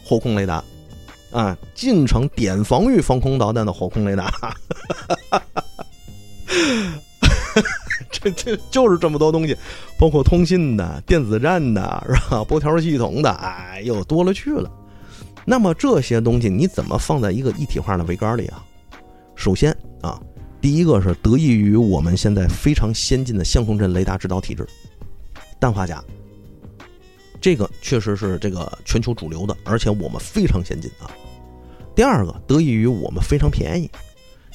[0.05, 0.63] 火控雷达。
[1.31, 4.53] 啊，近程点防御防空导弹的火控雷达，
[8.11, 9.57] 这这就是这么多东西，
[9.97, 12.43] 包括通信的、电子战的，是吧？
[12.43, 14.69] 波条系统的，哎呦，多了去了。
[15.51, 18.65] 那么这些东西你怎么放在一个一体化的桅杆里啊？
[19.35, 20.23] 首先啊，
[20.61, 24.65] 第一个是得益于我们现在非常先进的相控阵雷达制导体制，
[25.59, 26.01] 氮化镓。
[27.41, 31.11] 这个确实是这个全球主流的，而且我们非常先进啊。
[31.97, 33.91] 第二个得益于我们非常便宜，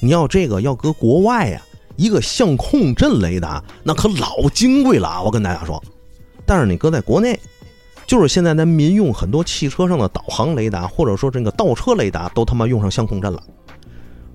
[0.00, 1.60] 你要这个要搁国外呀，
[1.96, 5.22] 一个相控阵雷达那可老金贵了啊！
[5.22, 5.84] 我跟大家说，
[6.46, 7.38] 但是你搁在国内，
[8.06, 13.42] 就是现在咱民用很多汽车上的导航雷达，或者说这个倒车雷达，都他妈用上相控阵了。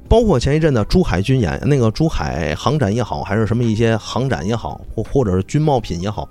[0.09, 6.27] 包括前一阵的珠海军演，那个珠海航展也好，还是什么一些航展也好，或或者是军贸品也好。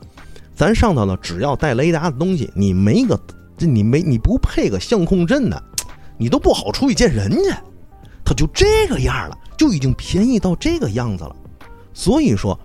[0.55, 3.19] 咱上头呢，只要带雷达的东西，你没个
[3.57, 5.63] 这你没你不配个相控阵的，
[6.19, 7.59] 你都不好出去见人家。
[8.23, 11.35] 他就这个样了，就已经便宜到这个样子了。
[11.95, 12.59] 所以说，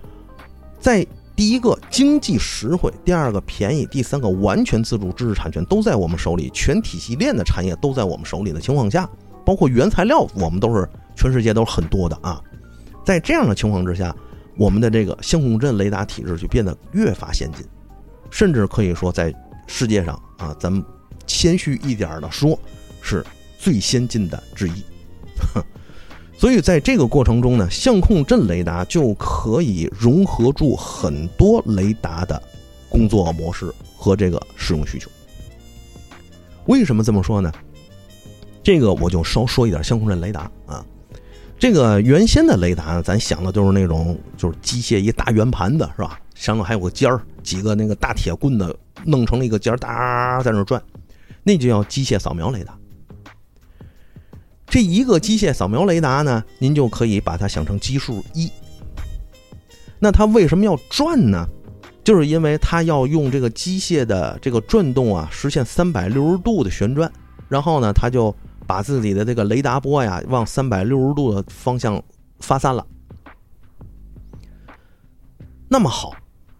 [0.78, 9.06] 在第一个经济实惠，第二个便宜，第三个完全自主知识产权都在我们手里，全体系链的产业都在我们手里的情况下，
[9.44, 12.42] 包括原材料我们都是全世界都是很多的啊。
[13.04, 14.16] 在这样的情况之下，
[14.56, 17.64] 我们的这个相控阵雷达体制就变得越发先进。
[18.30, 19.32] 甚至可以说，在
[19.66, 20.82] 世界上啊，咱们
[21.26, 22.58] 谦虚一点的说，
[23.02, 23.24] 是
[23.58, 24.82] 最先进的之一。
[26.38, 32.40] 所以在这个过程中呢，相控阵雷达就可以融合住很多雷达的
[32.88, 35.10] 工作模式和这个使用需求。
[36.66, 37.52] 为什么这么说呢？
[38.62, 40.84] 这个我就稍说一点相控阵雷达啊。
[41.58, 46.20] 这个原先的雷达，咱想的就是那种就是机械一大圆盘的，是吧？
[46.34, 50.82] 上头还有个尖儿，几个那个大铁棍子弄成了一个尖儿，哒在那转，
[51.42, 52.76] 那就叫机械扫描雷达。
[54.76, 58.52] 这一个机械扫描雷达呢，您就可以把它想成基数一。
[59.98, 61.46] 那它为什么要转呢？
[62.04, 67.10] 就是因为它要用这个机械的这个转动啊，实现三百六十度的旋转，
[67.48, 68.36] 然后呢，它就
[68.66, 72.04] 把自己的这个雷达波呀往三百六十度的方向
[72.40, 72.86] 发散了。
[75.68, 76.14] 那么好。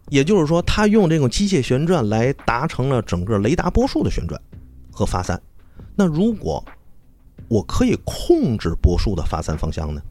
[0.09, 4.41] 也就是说，它用这种机械旋转来达成了整个雷达波束的旋转
[4.89, 5.39] 和发散。
[5.95, 6.65] 那如果
[7.47, 10.01] 我可以控制波束的发散方向呢？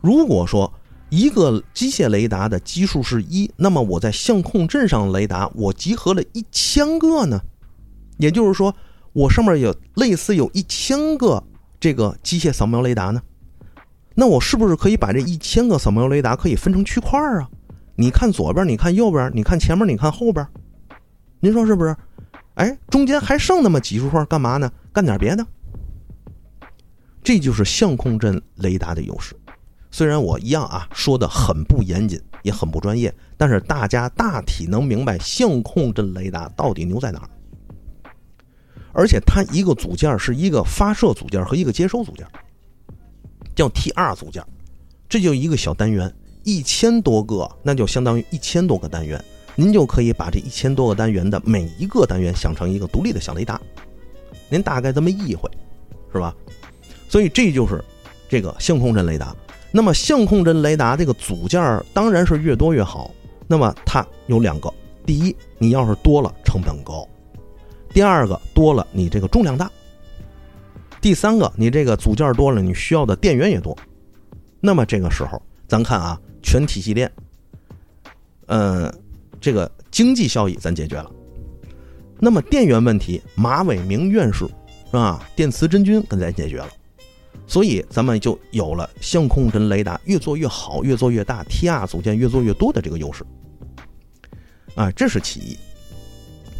[0.00, 0.72] 如果说
[1.10, 7.40] 一个机械雷达的基数是一，那么我在相控阵上雷达我集合了一千个呢？
[8.18, 8.74] 也就是说，
[9.12, 11.42] 我上面有类似有一千个
[11.78, 13.22] 这个机械扫描雷达呢？
[14.14, 17.48] 那我是不是可以把这一千个扫描雷达可以分成区块啊？
[17.94, 20.46] 你看左边，你看右边，你看前面，你看后边，
[21.40, 21.94] 您说是不是？
[22.54, 24.70] 哎，中间还剩那么几束花，干嘛呢？
[24.92, 25.46] 干点别的。
[27.22, 29.34] 这就是相控阵雷达的优势。
[29.90, 37.30] 虽然我一样啊，说的很不严谨，也很不专业，但是大家大体能明白相控阵雷达到底牛在哪儿。
[38.92, 42.26] 而且它一个组件是一个发射组件和一个接收组件，
[43.54, 44.44] 叫 T 二组件，
[45.08, 46.14] 这就一个小单元。
[46.44, 53.60] 一千多个，那就相当于一千多个单元，您就可以把这一千多个单元的每一个单元想成一个独立的小雷达，
[54.48, 55.50] 您大概这么意会，
[56.12, 56.34] 是吧？
[57.08, 57.84] 所以这就是
[58.28, 59.34] 这个相控阵雷达。
[59.70, 63.10] 那么相控阵雷达这个组件当然是越多越好。
[63.46, 64.72] 那么它有两个：
[65.04, 67.06] 第一，你要是多了成本高；
[67.92, 69.66] 第二个，多了你这个重量大；
[71.00, 73.76] 第三个，你这个组件多了，你需要的电源也多。
[74.60, 77.10] 那么这个时候，咱看啊，全体系链，
[78.46, 78.92] 嗯，
[79.42, 81.10] 这个经济效益咱解决了。
[82.20, 84.46] 那么电源问题，马伟明院士
[84.86, 85.28] 是吧？
[85.34, 86.68] 电磁真菌跟咱解决了，
[87.48, 93.24] 所以咱们就有了相控阵雷达越做越好，越做越大，TR 组件越做越多的这个优势。
[94.76, 95.58] 啊，这是其一。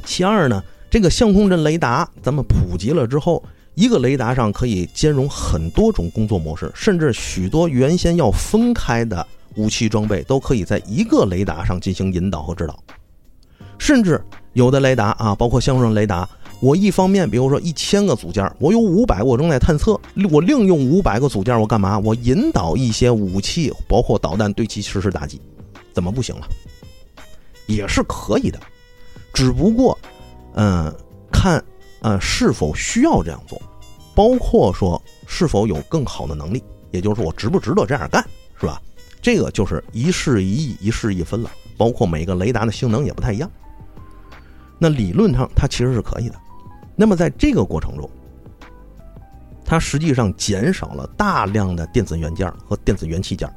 [0.04, 3.42] 其二呢，这个相控阵雷达咱们普及了之后，
[3.76, 9.24] 一个雷达上可以兼容很多种工作模式，甚至许多原先要分开的
[9.56, 12.78] 武器装备都可以在一个雷达上进行引导和指导，
[13.78, 14.22] 甚至。
[14.54, 16.28] 有的雷达啊，包括相控雷达，
[16.60, 19.98] 我一方面，比如说一千个组件，我有五百我正在探测，
[20.30, 21.98] 我另用五百个组件，我干嘛？
[21.98, 25.40] 我引导一些武器，包括导弹对其实施打击，
[25.94, 26.46] 怎么不行了？
[27.64, 28.60] 也是可以的，
[29.32, 29.98] 只不过，
[30.52, 30.94] 嗯，
[31.32, 31.64] 看，
[32.02, 33.58] 呃，是否需要这样做，
[34.14, 38.22] 包括说是否有更好的能力，也就是我值不值得这样干，
[38.60, 38.82] 是吧？
[39.22, 43.50] 这个就是一事一议，一事一分了，包括每个雷达的性能也不太一样。
[44.78, 46.34] 那理论上它其实是可以的，
[46.96, 48.10] 那么在这个过程中，
[49.64, 53.48] 它实际上减少了大量的电子元件和电子元器件，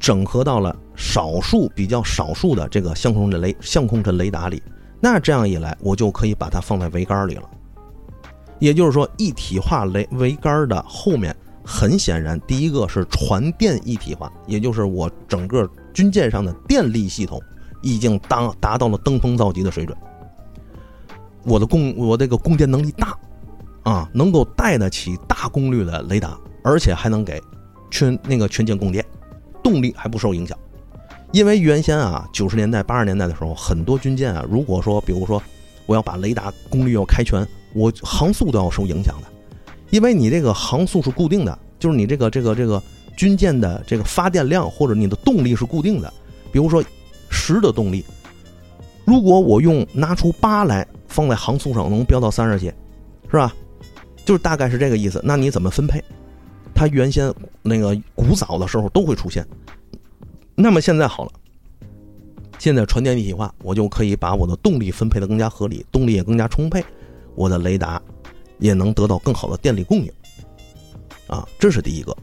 [0.00, 4.62] 整合到了少数比较少数的这个相控阵雷相控阵雷达里。
[4.98, 7.50] 那这样一来，我就可以把它放在桅杆里了。
[8.58, 11.36] 也就是说，一体化雷桅杆的后面，
[11.66, 17.42] 很显然，第一个是传电一体化，也就是我整个军舰上的电力系统。
[17.82, 19.96] 已经达达到了登峰造极的水准。
[21.44, 23.16] 我的供我这个供电能力大，
[23.84, 27.40] 啊，能够带得起大功率的雷达，而且还能给
[27.88, 29.04] 全那个全舰供电，
[29.62, 30.58] 动力还不受影响。
[31.30, 35.40] 因为原先啊，九十年代八十年代的时候，很多军舰啊，如果说比如说
[35.84, 39.28] 我要把雷达功率要开全，我航速都要受影响的，
[39.90, 42.82] 因为你这个航速是固定的，就是你这个这个这个
[43.16, 46.12] 军舰的这个发电量或者你的动力是固定的，
[46.52, 46.84] 比如说。
[47.28, 48.04] 十的动力，
[49.04, 52.72] 如果我用拿出八来放在航速上，能飙到三十节，
[53.28, 53.52] 是吧？
[54.24, 55.20] 就是大概是这个意思。
[55.24, 56.02] 那你怎么分配？
[56.72, 59.44] 它原先那个古早的时候都会出现。
[60.54, 61.32] 那么现在好了，
[62.58, 66.82] 现在传电一体化，我就可以把我的动力分配的更加合理，动力也更加充沛，
[67.34, 68.00] 我的雷达
[68.58, 70.12] 也能得到更好的电力供应。
[71.26, 72.16] 啊，这是第一个。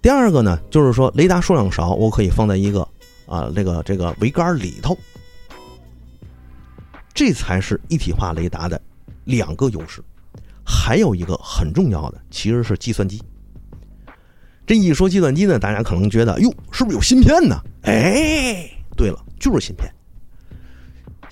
[0.00, 2.86] 第二个呢，就是说雷达数量少，我可以放在一个。
[3.24, 4.98] 啊，这个这个桅杆里头，
[7.14, 8.78] 这才是一体化雷达的
[9.24, 10.02] 两个优势。
[10.64, 13.22] 还有一个很重要的，其实是计算机。
[14.66, 17.58] 这一说计算机呢，大家可能觉得，哟，是不是有芯片呢？
[17.84, 19.90] 哎，对了，就是芯片。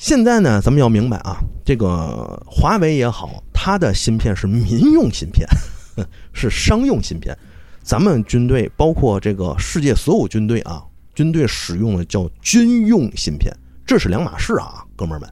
[0.00, 5.46] 现在呢，咱们要明白啊，这个华为也好，它的芯片是民用芯片，
[6.32, 7.36] 是商用芯片。
[7.82, 10.82] 咱们军队，包括这个世界所有军队啊。
[11.14, 15.28] 军队使用的叫军用芯片，这是两码事啊，哥们儿们，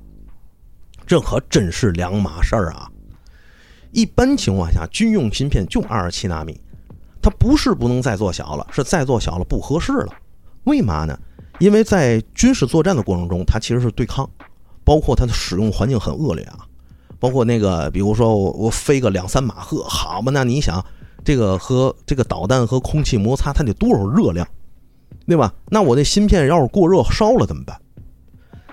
[1.07, 2.91] 这可真是两码事儿啊。
[3.93, 6.61] 一般情况下，军用芯片就二十七纳米，
[7.23, 10.13] 它不是不能再做小了，是再做小了不合适了。
[10.65, 11.19] 为嘛呢？
[11.59, 14.29] 因为在军事作战的过程中，它其实是对抗，
[14.89, 16.65] 包括它的使用环境很恶劣啊，
[17.19, 20.83] 包括那个，比如说我我飞个两三马赫，好嘛，那你想，
[21.23, 24.49] 这个和这个导弹和空气摩擦，它得多少热量？
[25.27, 25.53] 对吧？
[25.69, 27.79] 那我这芯片要是过热烧了怎么办？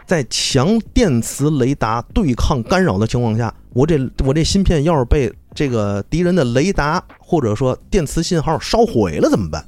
[0.05, 9.65] 在强电磁雷达对抗干扰的情况下，我这我这芯片要是被这个敌人的雷达或者说电磁信号烧毁了怎么办？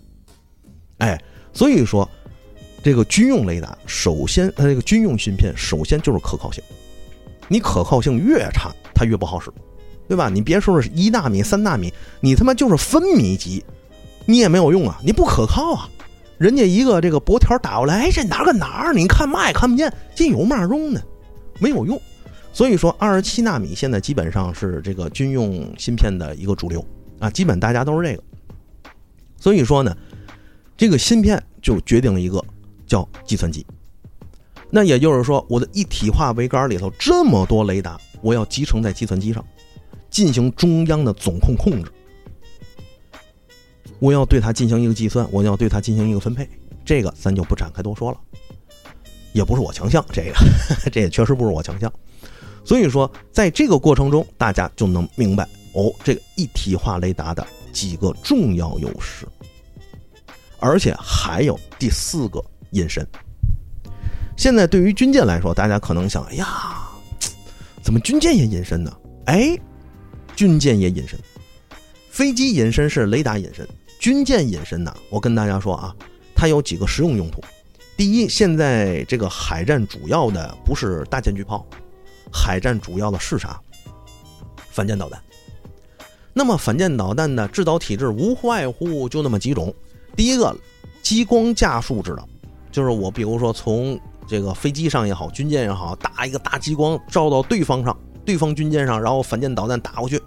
[1.00, 1.22] 哎，
[1.52, 2.08] 所以说
[2.88, 6.64] 这个军用雷达，首先它这个军用芯片首先就是可靠性，
[7.50, 9.52] 你可靠性越差，它越不好使，
[10.08, 10.30] 对吧？
[10.30, 13.62] 你别说是一纳米、三纳米，你他妈就是分米级，
[14.26, 15.90] 你也没有用啊，你不可靠啊。
[16.38, 18.94] 人家一个这个薄条打过来，哎这哪儿跟哪儿？
[18.94, 21.02] 你看嘛也看不见，这有嘛用呢？
[21.60, 22.02] 没有用。
[22.54, 26.82] 所以说，二十七纳米现在基本上是这个军用芯片的一个主流
[27.20, 28.24] 啊，基本大家都是这个。
[29.38, 29.94] 所以说呢，
[30.78, 32.42] 这个芯片就决定了一个
[32.88, 33.66] 叫计算机。
[34.70, 39.46] 那也就是说，我的一体化桅杆里头这么多雷达，我要集成在计算机上，
[40.10, 41.92] 进行中央的总控控制。
[44.00, 46.48] 我要对它进行一个计算，我要对它进行一个分配，
[46.84, 48.20] 这个咱就不展开多说了，
[49.34, 50.34] 也不是我强项，这个
[50.92, 51.92] 这也确实不是我强项。
[52.66, 59.26] 所以说，在这个过程中，大家就能明白哦，这个一体化雷达的几个重要优势，
[60.60, 63.06] 而且还有第四个隐身。
[64.36, 66.90] 现在对于军舰来说，大家可能想，哎呀，
[67.82, 68.92] 怎么军舰也隐身呢？
[69.26, 69.58] 哎，
[70.36, 71.20] 军舰也隐身，
[72.12, 73.68] 飞机隐身是雷达隐身，
[74.00, 74.96] 军舰隐身呢？
[75.10, 75.96] 我跟大家说啊，
[76.36, 77.44] 它有几个实用用途。
[77.96, 81.66] 第一，现在这个海战主要的不是大舰巨炮，
[82.32, 83.60] 海战主要的是啥？
[84.70, 85.20] 反舰导弹。
[86.32, 89.74] 那么反舰导弹的制导体制无外乎就那么几种。
[90.16, 90.56] 第一个，
[91.02, 92.30] 激光架数制导，
[92.72, 100.22] 就是我比如说从这个飞机上也好，军舰也好，打一个大激光照到对方上，对方军舰上，然后反舰导弹打过去。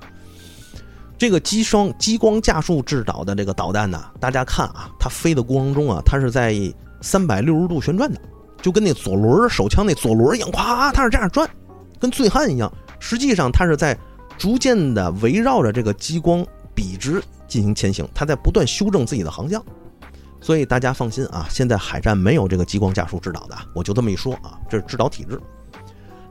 [1.18, 6.54] 这个机双激光架数制导的这个导弹呢，大家看啊，它飞的过程中啊，它是在。
[7.02, 8.20] 三百六十度旋转的，
[8.60, 11.48] 就跟那左轮手枪那左轮一样，咵，它是这样转，
[11.98, 12.70] 跟醉汉一样。
[12.98, 13.96] 实际上，它是在
[14.36, 19.64] 逐渐的围绕着这个激光笔直进行前行，它在不断修正自己的航向。
[20.40, 25.40] 所以大家放心啊，现在海战没有这个激光架数制导的，我就这么一说啊，这是制导体制。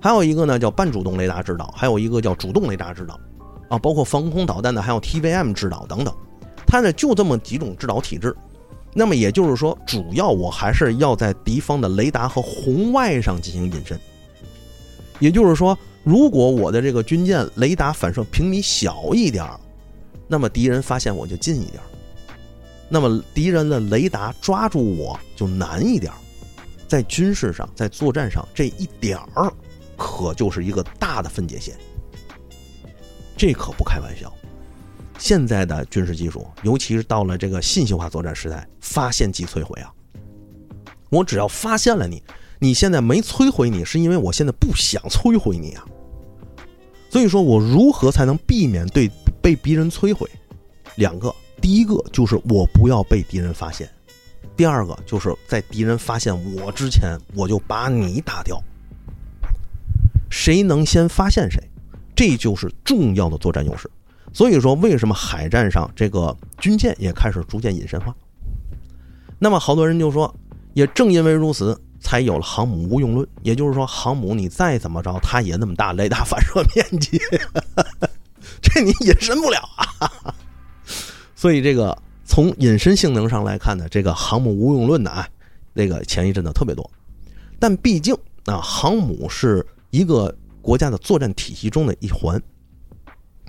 [0.02, 3.20] 还有一个呢叫半主动雷达制导，还有一个叫主动雷达制导，
[3.70, 6.14] 啊，包括防空导弹的还有 TVM 制导等等，
[6.66, 8.36] 它呢就这么几种制导体制。
[8.92, 14.00] 那么也就是说，主要我还是要在敌方的雷达和红外上进行隐身。
[15.20, 19.46] 也就是说，如果我的这个军舰雷达反射平米小一点
[20.28, 21.80] 那么敌人发现我就近一点
[22.90, 26.12] 那么敌人的雷达抓住我就难一点
[26.88, 29.54] 在军事上，在作战上，这一点儿
[29.96, 31.78] 可就是一个大的分界线，
[33.38, 34.34] 这可不开玩笑。
[35.20, 39.94] 现在的军事技术，尤其是到了这个信息化作战时代，发现即摧毁啊！
[41.10, 42.24] 我只要发现了你，
[42.58, 45.86] 你现在没摧毁你，是因为我现在不想摧毁你啊。
[47.10, 49.12] 所以说我如何才能避免对
[49.42, 50.30] 被敌人摧毁？
[50.96, 53.90] 两个，第一个就是我不要被敌人发现，
[54.56, 58.62] 第二个就是在敌人发现我之前，我就把你打掉。
[60.30, 61.62] 谁能先发现谁，
[62.16, 63.90] 这就是重要的作战优势。
[64.32, 68.16] 所以说，为什么海战上这个军舰也开始逐渐隐身化？
[69.40, 70.34] 那么好多人就说，
[70.74, 73.28] 也正因为如此，才有了航母无用论。
[73.42, 77.20] 也就是说，航母你再怎么着，它也那么大雷达反射面积，
[78.62, 80.36] 这你隐身不了啊。
[81.40, 85.26] 所以，这个从隐身性能上来看呢，这个航母无用论呢啊，
[85.72, 86.92] 那个前一阵子特别多。
[87.58, 88.14] 但毕竟
[88.44, 92.38] 啊，航母是一个国家的作战体系中的一环。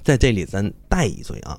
[0.05, 1.59] 在这里，咱带一嘴啊，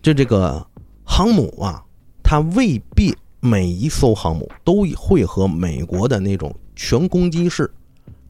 [0.00, 0.66] 就这个
[1.04, 1.84] 航母啊，
[2.24, 7.70] 它未必每一艘航母都会和美国的那种全攻击式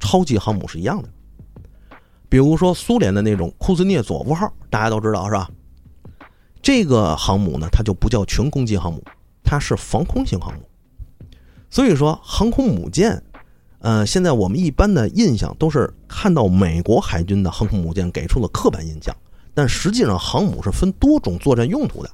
[0.01, 1.09] 超级航母是一样的。
[2.28, 5.49] 比如说苏联的那种库兹涅佐夫号，大家都知道是吧？
[6.61, 9.02] 这个航母呢，它就不叫全攻击航母，
[9.42, 10.61] 它是防空型航母。
[11.70, 13.22] 所以说，航空母舰，
[13.80, 19.14] 呃，现在我们一般的印象都是看到美国海军的航空母舰给出了刻板印象。
[19.54, 22.11] 但实际上，航母是分多种作战用途的。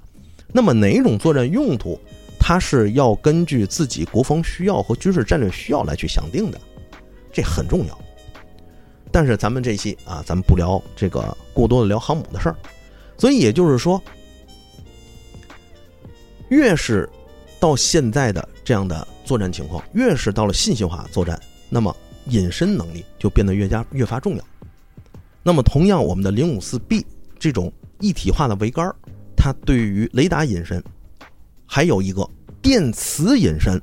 [0.53, 1.99] 那么哪种作战用途，
[2.39, 6.61] 它是要根据自己国防需要和军事战略需要来去想定的，
[7.33, 7.99] 这很重要。
[9.11, 12.57] 但是咱们这期啊，咱们不聊这个过多的聊航母的事儿。
[13.17, 14.03] 所以也就是说，
[16.55, 17.09] 越是
[17.59, 21.95] 到现在的这样的作战情况，越是到了信息化作战，那么
[22.29, 24.45] 隐身能力就变得越加越发重要。
[25.43, 27.05] 那么同样，我们的零五四 B。
[27.37, 28.91] 这种一体化的桅杆
[29.37, 30.83] 它对于雷达隐身，
[31.67, 32.27] 还有一个
[32.63, 33.79] 电磁隐身，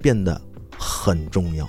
[0.00, 0.40] 变得
[0.76, 1.68] 很重要。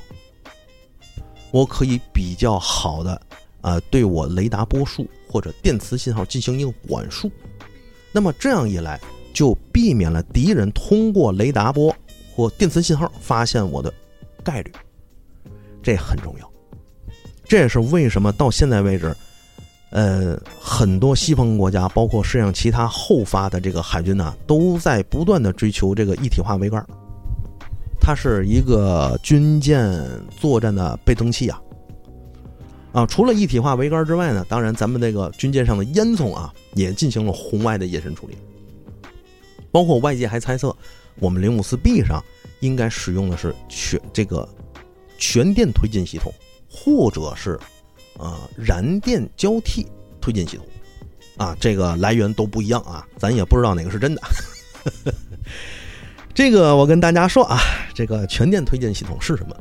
[1.52, 3.22] 我可以比较好的
[3.62, 7.30] 啊，对我雷达波束或者电磁信号进行一个管束。
[8.12, 9.00] 那么这样一来，
[9.38, 11.96] 就避免了敌人通过雷达波
[12.36, 13.94] 或电磁信号发现我的
[14.44, 14.72] 概率。
[15.84, 16.52] 这很重要。
[17.44, 19.16] 这也是为什么到现在为止。
[19.92, 26.84] 呃，很多西方国家，包括世界上其他后发的这个海军呢，都在不断的追求这个一体化桅杆
[28.02, 30.04] 它是一个军舰
[30.36, 31.62] 作战的倍增器啊。
[32.92, 38.36] 啊，除了一体化桅杆之外呢，当然咱们这个军舰上的烟囱啊，也进行了红外的隐身处理。
[39.72, 40.76] 包括外界还猜测，
[41.20, 42.24] 我们零五四 B 上
[42.60, 44.48] 应该使用的是全这个
[45.18, 46.34] 全电推进系统，
[46.70, 47.60] 或者是。
[48.20, 49.86] 啊，燃电交替
[50.20, 50.66] 推进系统，
[51.38, 54.22] 啊，这个来源都不一样啊，咱也不知道哪个是真的。
[56.34, 57.60] 这个我跟大家说啊，
[57.94, 59.56] 这个全电推进系统是什么？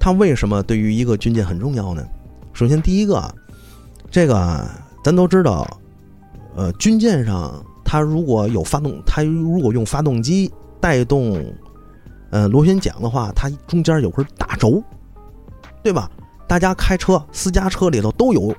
[0.00, 2.04] 它为什么对于一个军舰很重要呢？
[2.52, 3.32] 首先第一个，
[4.10, 4.68] 这个
[5.04, 5.80] 咱都知道，
[6.56, 11.44] 呃，军舰上它如果有发动，它如果用发动机带动，
[12.30, 14.82] 呃，螺旋桨的话，它中间有根大轴，
[15.82, 16.10] 对吧？
[16.48, 18.56] 大家开车，私家车里头都有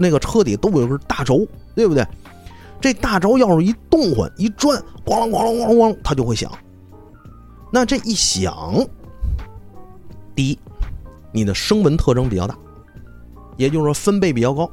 [0.00, 2.04] 那个车底都有根大轴，对不对？
[2.80, 4.76] 这大轴要是一动换一转，
[5.06, 6.50] 咣啷咣啷咣啷咣，它就会响。
[7.70, 8.84] 那这一响，
[10.34, 10.58] 第一，
[11.30, 12.58] 你的声纹特征比较大，
[13.56, 14.68] 也就是说分贝比较高。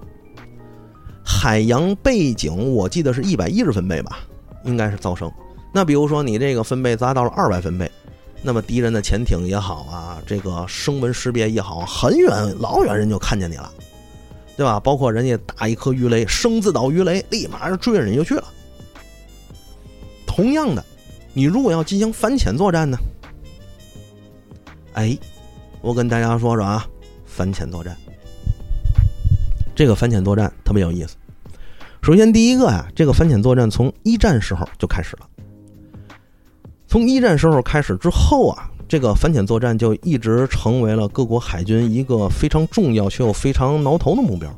[1.24, 4.20] 海洋背景我记得是一百一十分贝吧，
[4.64, 5.32] 应该是噪声。
[5.74, 7.90] 那比如说你这个分贝达到了二百分贝，
[8.42, 13.72] 那么敌人的潜艇也好啊，这个声纹识别也好，很远老远人就看见你了。
[14.58, 14.78] 对吧？
[14.78, 18.44] 包括人家打一颗鱼雷，生自导鱼雷，立马追着人就去了。
[20.28, 20.84] 同样的，
[21.32, 22.98] 你如果要进行反潜作战呢？
[24.96, 25.18] 哎，
[25.80, 26.86] 我跟大家说说啊，
[27.26, 27.96] 反潜作战，
[29.80, 31.16] 这个反潜作战特别有意思。
[32.02, 35.30] 首先，第一个呀，这个反潜作战从一战时候就开始了。
[36.86, 38.70] 从一战时候开始之后啊。
[38.90, 44.54] 这个反潜作战就一直成为了各国海军一个非常重要却又非常挠头的目标。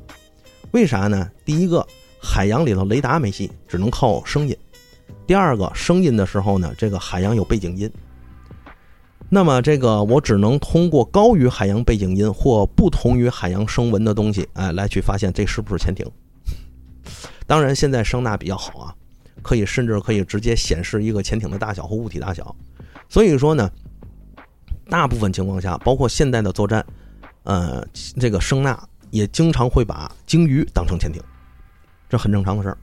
[0.72, 1.30] 为啥呢？
[1.46, 1.86] 第一个，
[2.20, 4.56] 海洋里头雷达没戏，只能靠声音；
[5.28, 7.92] 第二个，声音的时候呢，这个海洋有背景音。
[9.34, 16.06] 那么这个我只能通过高于海洋背景音或不同于海洋声纹的东西，哎，来去发现这是不是潜艇。
[17.48, 18.96] 当然，现在声纳比较好啊，
[19.42, 22.56] 可以甚至可以直接显示一个潜艇的大小和物体大小。
[23.10, 23.72] 所以说呢。
[24.90, 26.86] 大部分情况下，包括现代的作战，
[27.44, 27.82] 呃，
[28.20, 28.78] 这个声纳
[29.10, 31.24] 也经常会把鲸鱼当成潜艇，
[32.10, 32.78] 这很正常的事儿。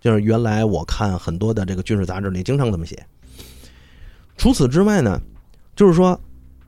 [0.00, 3.06] 就是原来我看很多的这个军事杂志里经常这么写。
[4.36, 5.20] 除此之外呢，
[5.74, 6.18] 就是说，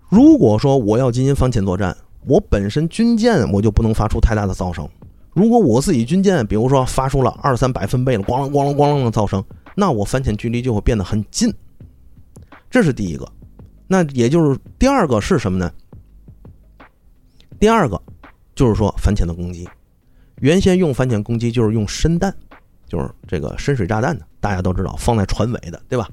[0.09, 1.97] 如果说我要进行反潜作战，
[2.27, 4.89] 我本身军舰我就不能发出太大的噪声。
[5.33, 9.45] 如果我自己军舰，比如说发出了二三百分贝的咣啷咣啷咣啷的噪声，
[9.75, 11.53] 那我反潜距离就会变得很近。
[12.71, 13.29] 这是第一个。
[13.87, 15.71] 那也就是第二个是什么呢？
[17.61, 18.01] 第二个
[18.55, 19.69] 就是说反潜的攻击，
[20.41, 22.35] 原先用反潜攻击就是用深弹，
[22.89, 26.09] 就是这个深水炸弹的，大家都知道放在船尾的，对吧？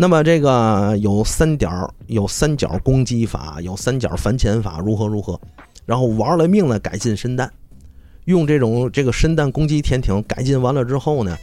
[0.00, 1.70] 那么这个有三点
[2.06, 5.38] 有三角攻击法，有三角反潜法，如何如何？
[5.84, 7.52] 然后玩了命的改进深弹，
[8.24, 11.36] 用这种这个深弹攻击潜艇，改进完了之后呢，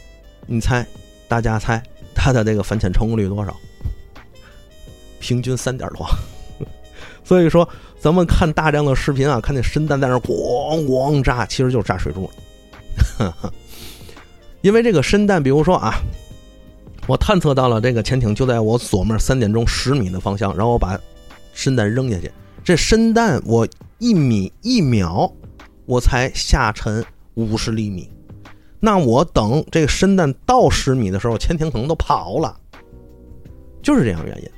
[0.48, 0.84] 你猜，
[1.28, 1.80] 大家猜
[2.16, 3.56] 它的这个反潜成功率多少？
[5.20, 6.04] 平均三点多，
[7.22, 7.68] 所以说
[8.00, 12.28] 咱们看大量的视频啊，看那深弹在那咣咣炸，其实就是炸水柱
[13.20, 13.32] 了。
[14.62, 15.94] 因为这个深弹，比如说啊，
[17.08, 21.00] 我探测到了这个潜艇就在我左面三点钟十米的方向，然后我把
[21.54, 22.30] 深弹扔下去，
[22.62, 23.66] 这深弹我
[23.98, 25.32] 一米一秒
[25.86, 27.02] 我才下沉
[27.32, 28.10] 五十厘米，
[28.78, 32.54] 那我等这个深弹到十米的时候，潜艇可能都跑了，
[33.82, 34.50] 就是这样原因。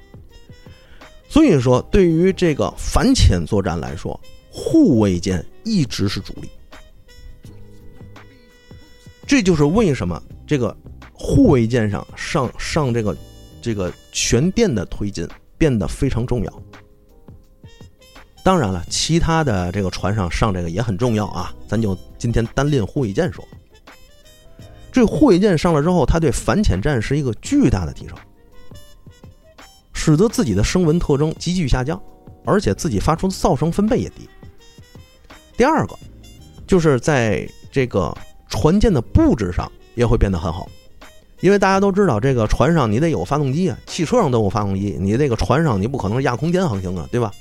[1.29, 4.21] 所以说，对于这个反潜作战来说，
[4.51, 6.51] 护卫舰一直是主力。
[9.25, 10.77] 这就是为什么这个
[11.23, 13.15] 护卫舰上上上这个
[13.61, 16.63] 这个全电的推进变得非常重要。
[18.43, 21.55] 当然了，其他的这个船上上这个也很重要啊。
[21.69, 23.47] 咱就今天单拎护卫舰说，
[24.91, 28.17] 这护卫舰上了之后，它对反潜战是一个巨大的提升。
[29.93, 32.03] 使得自己的声纹特征急剧下降，
[32.47, 34.27] 而且自己发出的噪声分贝也低。
[35.59, 35.95] 第二个，
[36.67, 38.17] 就是在这个
[38.49, 40.67] 船舰的布置上也会变得很好，
[41.41, 47.33] 因为大家都知道，这个船上你得有发动机啊，汽车上都有发动机，你这个船上你不可能压空间航行啊，对吧？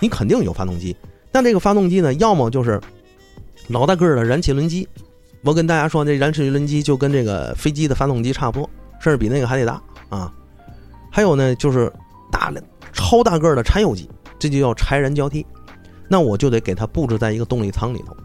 [0.00, 0.96] 你肯定有发动机，
[1.30, 2.80] 但这个发动机呢，要么就是
[3.68, 4.88] 老大个儿的燃气轮机，
[5.42, 10.32] 我跟大家说，这燃气轮机就跟这个飞机的发动机差不多，甚至比那个还得大啊。
[11.10, 11.92] 还有呢，就是
[12.32, 12.52] 大
[12.92, 14.08] 超大个儿的柴油机，
[14.38, 15.44] 这就叫柴燃交替。
[16.08, 18.16] 那我就得给它布置在一个动力舱里头。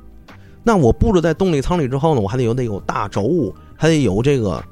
[0.63, 4.63] 那我布置在动力舱里之后呢，我还得有得有大轴，还得有这个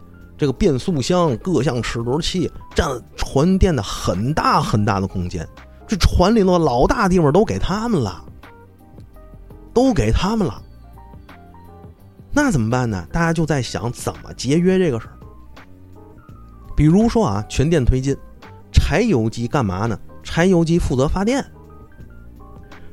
[0.44, 2.86] 这个变速箱、各项齿轮器，占
[3.16, 5.48] 船电的很大很大的空间。
[5.88, 8.22] 这船里头老大地方都给他们了，
[9.74, 10.62] 都给他们了。
[12.30, 13.08] 那怎么办呢？
[13.10, 15.16] 大家就在想怎么节约这个事儿。
[16.76, 18.14] 比如说啊，全电推进，
[18.74, 19.98] 柴油机干嘛呢？
[20.24, 21.42] 柴油机负责发电，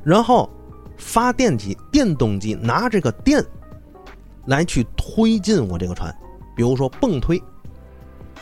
[0.05, 0.49] 然后
[0.97, 3.45] 发电机、电动机拿这个电
[4.47, 6.17] 来去推进我这个船。
[6.55, 7.43] 比如说泵推，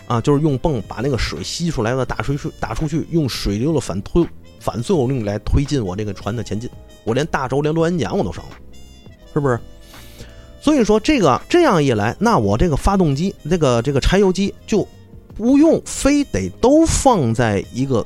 [0.07, 4.27] 啊，就是用泵把那个水吸出来了，打出去，打出去，用水流的反推
[4.61, 6.69] 反作用力来推进我这个船的前进。
[7.05, 8.51] 我连大轴连螺旋桨我都省了，
[9.33, 9.59] 是不是？
[10.61, 14.87] 所以说这个这样一来，那我这个发动机，这个这个柴油机就
[15.35, 18.05] 不用非得都放在一个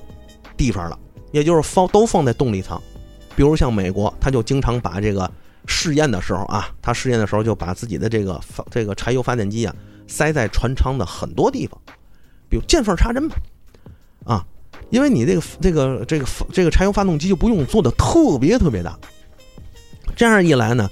[0.56, 0.98] 地方了，
[1.30, 2.80] 也就是放都放在动力舱。
[3.34, 5.28] 比如像美国，他就经常把这个
[5.66, 9.74] 试验的时候啊，他试验的时候就把自己的这个发这个柴油发电机啊
[10.06, 11.80] 塞在船舱的很多地方，
[12.48, 13.34] 比如见缝插针嘛，
[14.24, 14.46] 啊，
[14.90, 18.98] 因为你这个这个这个这个柴油发动机就不用做的特别特别大，
[20.16, 20.88] 这样一来呢。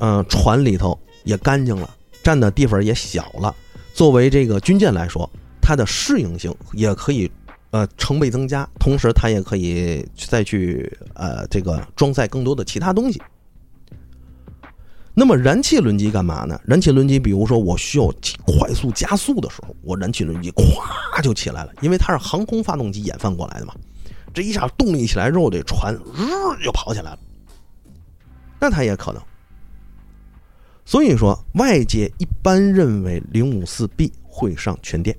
[0.00, 1.90] 嗯，船里头也干净了，
[2.22, 3.52] 占的地方也小了。
[3.92, 5.28] 作为这个军舰来说，
[5.60, 7.28] 它的适应性也可以，
[7.72, 8.64] 呃，成倍增加。
[8.78, 13.20] 同时，它也可以再去呃，这个装载更多的其他东西。
[15.18, 16.60] 那么，燃气轮机干嘛呢？
[16.64, 18.06] 燃气轮机，比如说我需要
[18.46, 23.74] 快速加速的时候，我燃气轮机咵就起来了，因为它是航空发动机演翻过来的嘛。
[24.32, 27.18] 这一下动力起来之后，这船日就跑起来了。
[28.60, 29.20] 那它也可能。
[30.84, 35.18] 所以说，外界一般认为零五四 B 会上全电，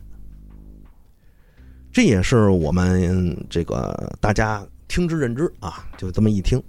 [1.92, 6.64] 这也是我们这个大家听之任之啊，就这么一听。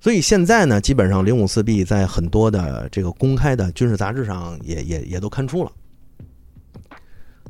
[0.00, 5.70] 所以现在呢，基本上零五四 B 在很多的这个公开的军事杂志上也也也都刊出了，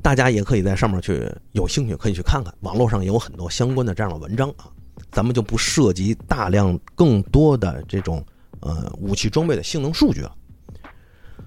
[0.02, 4.66] 大家也可以在上面去有兴趣可以去看看，网络上也有很多相关的这样的文章啊。
[5.12, 8.24] 咱们就不涉及大量更多的这种
[8.60, 10.32] 呃武器装备的性能数据了。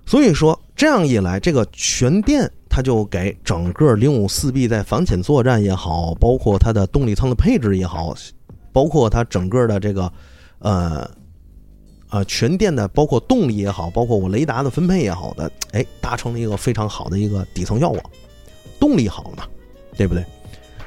[0.06, 8.14] 所以说，这样一来，这个全电它就给整个零五四 B 在反潜作战也好，包括它的动力舱的配置也好，
[8.74, 10.12] 包括它整个的这个，
[10.64, 11.08] 呃，
[12.10, 18.02] 呃全电的包括动力也好，包括我雷达的分配也好的，哎，达成了一个非常好的一个底层效果，
[18.80, 19.44] 动力好了嘛，
[19.96, 20.26] 对不对？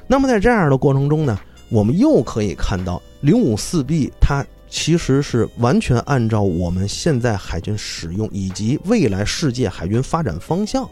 [0.08, 4.44] 那么在这样的过程中呢，我们又可以看到零五四 B 它。
[4.68, 10.86] 其实是完全按照我们现在海军使用以及未来世界海军发展方向，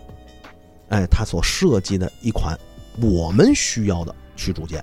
[0.90, 2.56] 哎，它所设计的一款
[3.02, 4.82] 我们需要的驱逐舰。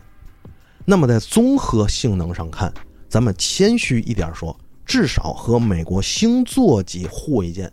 [0.83, 2.71] 那么在综合性能上看，
[3.11, 7.71] 咱们谦虚一点说，至少和美国星座级护卫舰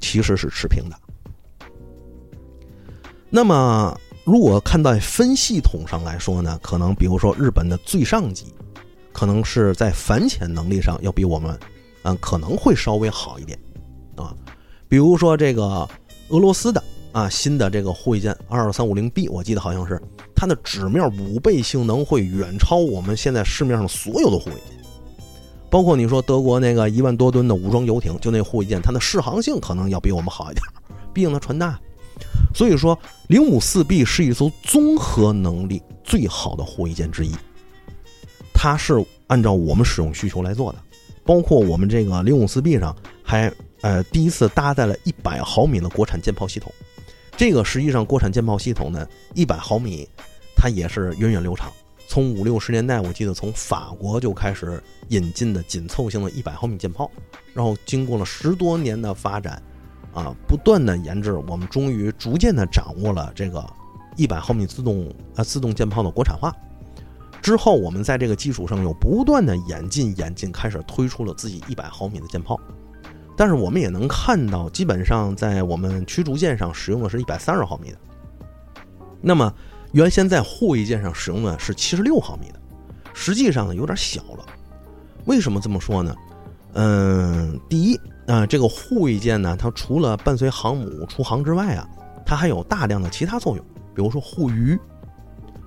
[0.00, 1.66] 其实是持平的。
[3.30, 8.52] 那么如果看到分系统上来说呢，可能比如说日本的最上级。
[9.14, 11.56] 可能是在反潜能力上要比我们，
[12.02, 13.56] 嗯，可能会稍微好一点，
[14.16, 14.34] 啊，
[14.88, 15.86] 比如说这个
[16.30, 20.00] 俄罗斯的啊新的这个护卫舰二二三五零 B，我记得好像是
[20.42, 24.76] 它的纸面五倍性能会远超我们现在市面上所有的护卫舰，
[25.70, 30.66] 包括你说德国那个一万多吨的武装游艇，就那护卫舰，它的适航性可能要比我们好一点，
[31.14, 31.78] 毕竟它船大，
[32.52, 37.30] 所以说零五四 B 是一艘综合能力最好的护卫舰之一。
[38.52, 38.94] 它是
[39.28, 40.78] 按照我们使用需求来做的，
[41.22, 43.48] 包括我们这个零五四 B 上还
[43.80, 46.72] 呃第一次搭载了一百毫米的国产舰炮系统，
[47.36, 50.08] 这个实际上国产舰炮系统呢一百毫米，
[50.62, 51.72] 它也是源远流长。
[52.06, 57.10] 从五六十年代，我记得从法国就开始引进的紧凑型的一百毫米舰炮，
[57.52, 59.60] 然后经过了十多年的发展，
[60.14, 63.68] 啊，不断的研制，我们终于逐渐的掌握了这个
[64.16, 66.54] 一百毫米自动啊自动舰炮的国产化。
[67.40, 72.56] 之后，我们在这个基础上又不断的演进、演进，开始推出了自己一百毫米的舰炮。
[73.36, 77.98] 但是我们也能看到，基本上在我们驱逐舰上使用的是一百三十毫米的。
[79.20, 79.52] 那么
[79.92, 82.60] 原先在护卫舰上使用的是七十六毫米的，
[83.14, 84.44] 实际上呢有点小了。
[85.26, 86.14] 为什么这么说呢？
[86.74, 91.86] 嗯，第一啊，这个护卫舰呢，它除了伴随航母出航之外啊，
[92.24, 93.64] 它还有大量的其他作用，
[93.94, 94.78] 比如说护渔。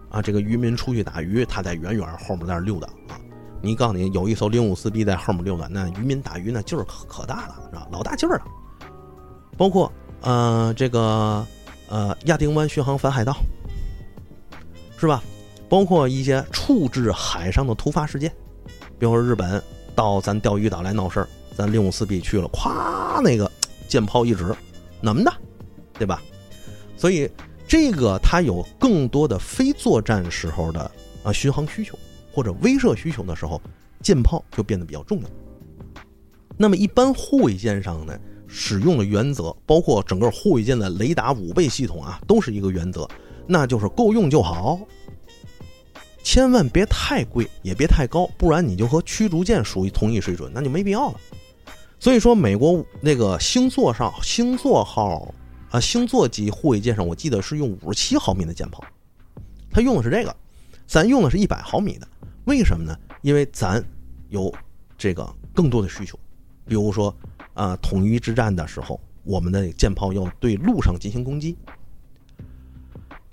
[0.09, 3.19] 啊，这个渔民出去打鱼，他在远远后面在那溜达啊。
[3.61, 7.85] 你告诉你，有一艘零五四 B 在后面溜达，那渔民打鱼那劲儿可可大了，是吧？
[7.91, 8.45] 老大劲儿了。
[9.57, 11.45] 包括呃这个
[11.89, 13.35] 呃亚丁湾巡航反海盗，
[15.05, 15.23] 是吧？
[15.69, 18.31] 包括一些处置海上的突发事件，
[18.97, 19.61] 比如说日本
[19.93, 23.49] 到咱钓鱼岛来闹事儿，咱零五四 B 去了，咵那个
[23.87, 24.55] 舰炮一指，
[25.01, 25.31] 能的，
[25.93, 26.21] 对吧？
[26.97, 27.29] 所以。
[27.67, 30.79] 这个它有更多的非作战时候的
[31.23, 31.97] 啊巡航需求
[32.31, 33.59] 或者威慑需求的时候，
[34.03, 35.27] 舰炮就变得比较重要。
[36.55, 38.15] 那么一般护卫舰上呢，
[38.47, 43.09] 使用的原则包括整个护卫舰的雷达五倍系统啊，都是一个原则，
[43.47, 44.79] 那就是够用就好，
[46.23, 51.19] 千万别太贵，也别太高，不然你就和驱逐舰属于同一水准，那就没必要了。
[51.99, 55.33] 所以说，美国那个星座上星座号。
[55.71, 58.81] 啊，星座级护卫舰上，我记得是用五十七毫米的舰炮，
[59.71, 60.33] 它用的是这个，
[60.87, 62.07] 咱用的是一百毫米的，
[62.45, 62.97] 为什么呢？
[63.21, 63.83] 因为咱
[64.29, 64.53] 有
[64.97, 66.17] 这个更多的需求，
[66.65, 67.13] 比如说
[67.55, 71.57] 啊，统一之战的时候，我们的舰炮要对陆上进行攻击，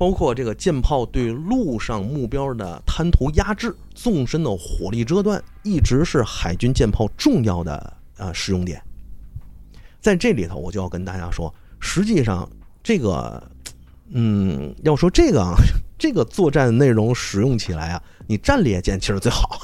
[0.03, 8.83] 包括这个舰炮对陆上目标的滩涂压制、纵深的火力遮断，一直是海军舰炮重要的呃使用点。
[10.01, 12.51] 在这里头，我就要跟大家说，实际上
[12.83, 13.41] 这个，
[14.11, 15.55] 嗯，要说这个啊，
[15.97, 19.61] 这个作战内容使用起来啊，你战列舰其实最好，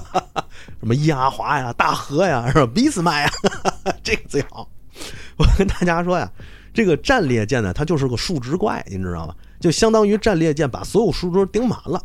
[0.78, 2.66] 什么压华呀、大和呀、是吧？
[2.66, 3.30] 俾斯麦呀，
[4.04, 4.68] 这个最好。
[5.38, 6.30] 我跟大家说呀，
[6.74, 9.34] 这个战列舰呢，它就是个数值怪，你知道吧？
[9.60, 12.02] 就相当于战列舰把所有数值顶满了。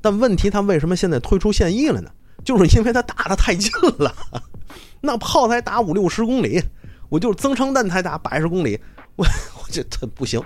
[0.00, 2.10] 但问题，它为什么现在退出现役了呢？
[2.42, 4.14] 就是因为它打的太近了，
[5.02, 6.62] 那炮才打五六十公里。
[7.08, 8.80] 我就是增程弹才打百十公里，
[9.16, 10.42] 我我这这不行，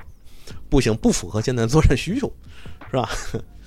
[0.69, 2.31] 不行，不符合现在作战需求，
[2.91, 3.09] 是吧？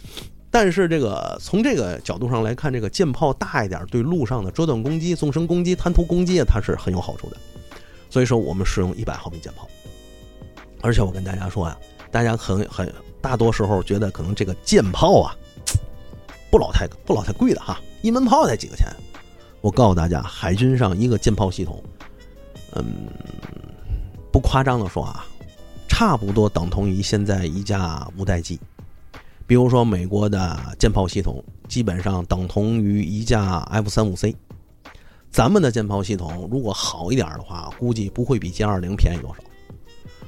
[0.51, 7.38] 但是这个从这个角度上来看，这个舰炮大一点，对陆上的遮断攻击、纵深攻击、滩涂攻击，它是很有好处的。
[8.12, 9.68] 所以说，我们使用一百毫米舰炮。
[10.84, 11.78] 而且我跟大家说呀，
[12.12, 15.34] 大家很很大多时候觉得可能这个舰炮啊，
[16.52, 18.86] 不老太不老太贵的哈，一门炮才几个钱。
[19.62, 21.82] 我告诉大家，海军上一个舰炮系统。
[22.76, 22.86] 嗯，
[24.30, 25.26] 不夸张的说啊，
[25.88, 28.60] 差不多等同于现在一架五代机。
[29.48, 34.36] 比如说美国的舰炮系统，基本上等同于一架 F 三五 C。
[35.32, 39.38] 咱们的舰炮系统如果好一点的话，估计不会比歼二零便宜多少。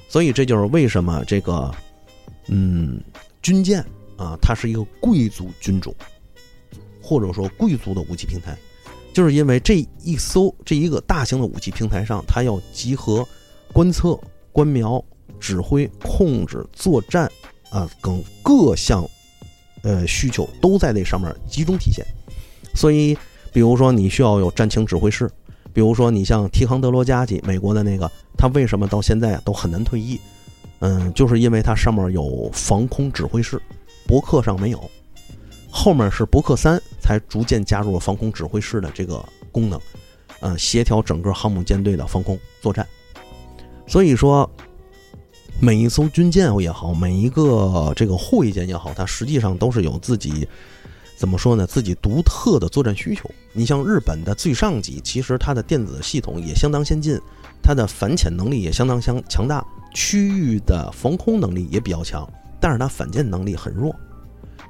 [0.08, 1.74] 所以这就是为什么这个，
[2.48, 3.02] 嗯，
[3.42, 3.84] 军舰
[4.18, 5.94] 啊，它是一个贵族军种，
[7.02, 8.58] 或者说贵族的武器平台。
[9.14, 13.26] 就是因为这一艘这一个大型的武器平台上，它要集合
[13.72, 14.20] 观测、
[14.52, 15.04] 观瞄、
[15.40, 17.32] 指挥、控制、作战
[17.70, 19.08] 啊等各项
[19.84, 22.06] 呃需求都在那上面集中体现。
[22.74, 23.18] 所以，
[23.54, 25.32] 比如说你需要有战情指挥室，
[25.76, 30.18] 比如说你像提康德罗加级美国的那个，它为什么到现在都很难退役？
[30.80, 33.62] 嗯，就是因为它上面有防空指挥室，
[34.08, 34.90] 伯克上没有。
[35.70, 39.22] 后面是伯克三才逐渐加入了防空指挥室的这个
[39.52, 39.78] 功能，
[40.40, 42.88] 呃，协调整个航母舰队的防空作战。
[43.86, 44.50] 所以说，
[45.60, 50.48] 每一艘军舰也好，每一个这个护卫舰也好，它实际上都是有自己
[51.16, 51.66] 怎么说呢？
[51.66, 53.30] 自己独特的作战需求。
[53.54, 57.20] 你像日本的最上级，其实它的电子系统也相当先进，
[57.62, 63.96] 它的反潜能力也相当强强大，区域的防空能力也比较强，但是它反舰能力很弱。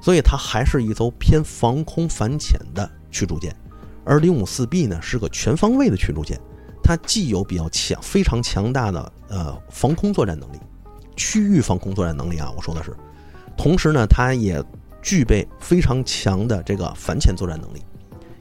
[0.00, 3.54] 所以它还是一艘偏防空反潜的驱逐舰，
[4.04, 6.38] 而零五四 B 呢是个全方位的驱逐舰，
[6.82, 10.58] 它既有比较强、非常强大的呃防空作战能力，
[11.16, 12.94] 区域防空作战能力啊，我说的是，
[13.56, 14.62] 同时呢，它也
[15.06, 17.80] 具备非常强的这个反潜作战能力，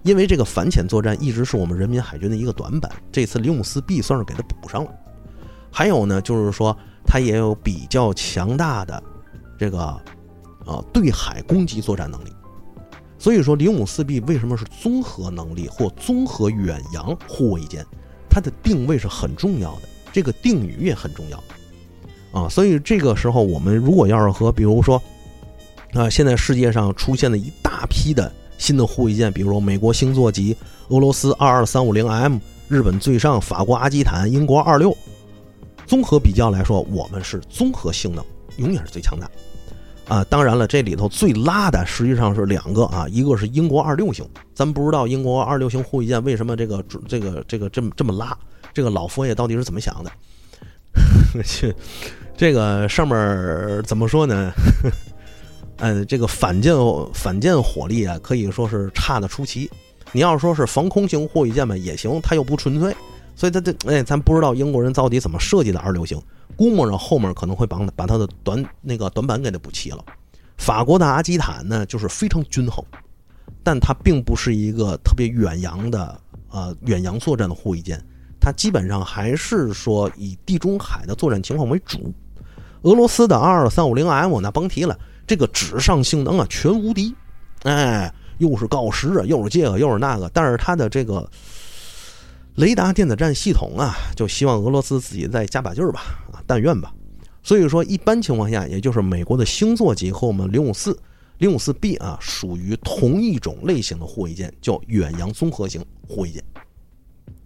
[0.02, 4.92] 因为这个反潜作战一直是我们人民海军的一个短板，这次零五四 B 算是给它补上了。
[5.72, 9.04] 还有呢，就是说它也有比较强大的
[9.60, 9.96] 这个。
[10.66, 12.34] 啊，对海攻击作战能力，
[13.20, 17.86] 所以说零五四 B 为什么是综合能力或综合远洋护卫舰？
[18.28, 21.44] 它的定位是很重要的，这个定语也很重要
[22.32, 22.50] 啊。
[22.50, 25.00] 所以这个时候，我们如果要是和比如说
[25.96, 30.56] 啊，现在世界上出现了一大批的新的护卫舰，比如说美国星座级、
[30.90, 32.38] 俄罗斯二二三五零 M、
[32.68, 34.96] 日本最上、法国阿基坦、英国二六，
[35.88, 38.24] 综合比较来说，我们是综合性能
[38.58, 39.30] 永远是最强大。
[40.08, 44.24] 啊，当然了，这里头最拉的实际上是两个啊，一个是英国二六型，
[44.54, 48.38] 咱不知道英国二六型护卫舰为什么这个这个这个这么这么拉，
[48.74, 50.12] 这个老佛爷到底是怎么想的？
[51.44, 51.74] 这
[52.36, 54.52] 这个上面怎么说呢？
[55.78, 56.74] 嗯，这个反舰
[57.14, 59.70] 反舰火力啊，可以说是差的出奇。
[60.12, 62.96] 你要说是防空型护卫舰吧，也行，它又不纯粹，
[63.36, 66.22] 所以它这哎，咱不知道英国人到底怎么设计的二六型。
[66.56, 70.02] 估摸着后面可能会把把它的短那个短板给它补齐了。
[70.58, 72.82] 法国的阿基坦呢，就是非常均衡，
[73.62, 76.18] 但它并不是一个特别远洋的
[76.50, 78.02] 呃远洋作战的护卫舰，
[78.40, 82.14] 它基本上还是说以地中海的作战情况为主。
[82.84, 84.98] 俄罗斯的二三五零 M 那甭提了，
[85.28, 87.14] 这个纸上性能啊全无敌，
[87.64, 91.30] 哎，又是锆石啊，又是这个又是那个，但是它的这个。
[92.56, 96.90] 雷达电子战系统啊，就希望俄罗斯自己再加把劲儿吧，啊，但愿吧。
[97.44, 100.98] 所以说，一般情况下，也就是美国的星座级和我们零五四、
[101.40, 106.42] 零五四 B 啊，属于同一种类型的护卫舰，叫远洋综合型护卫舰。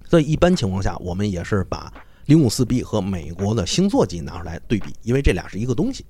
[0.07, 1.91] 所以一般情况下，我们也是把
[2.27, 6.05] 零五四 B 和美国的星座级拿出来对比，因为这俩是一个东西。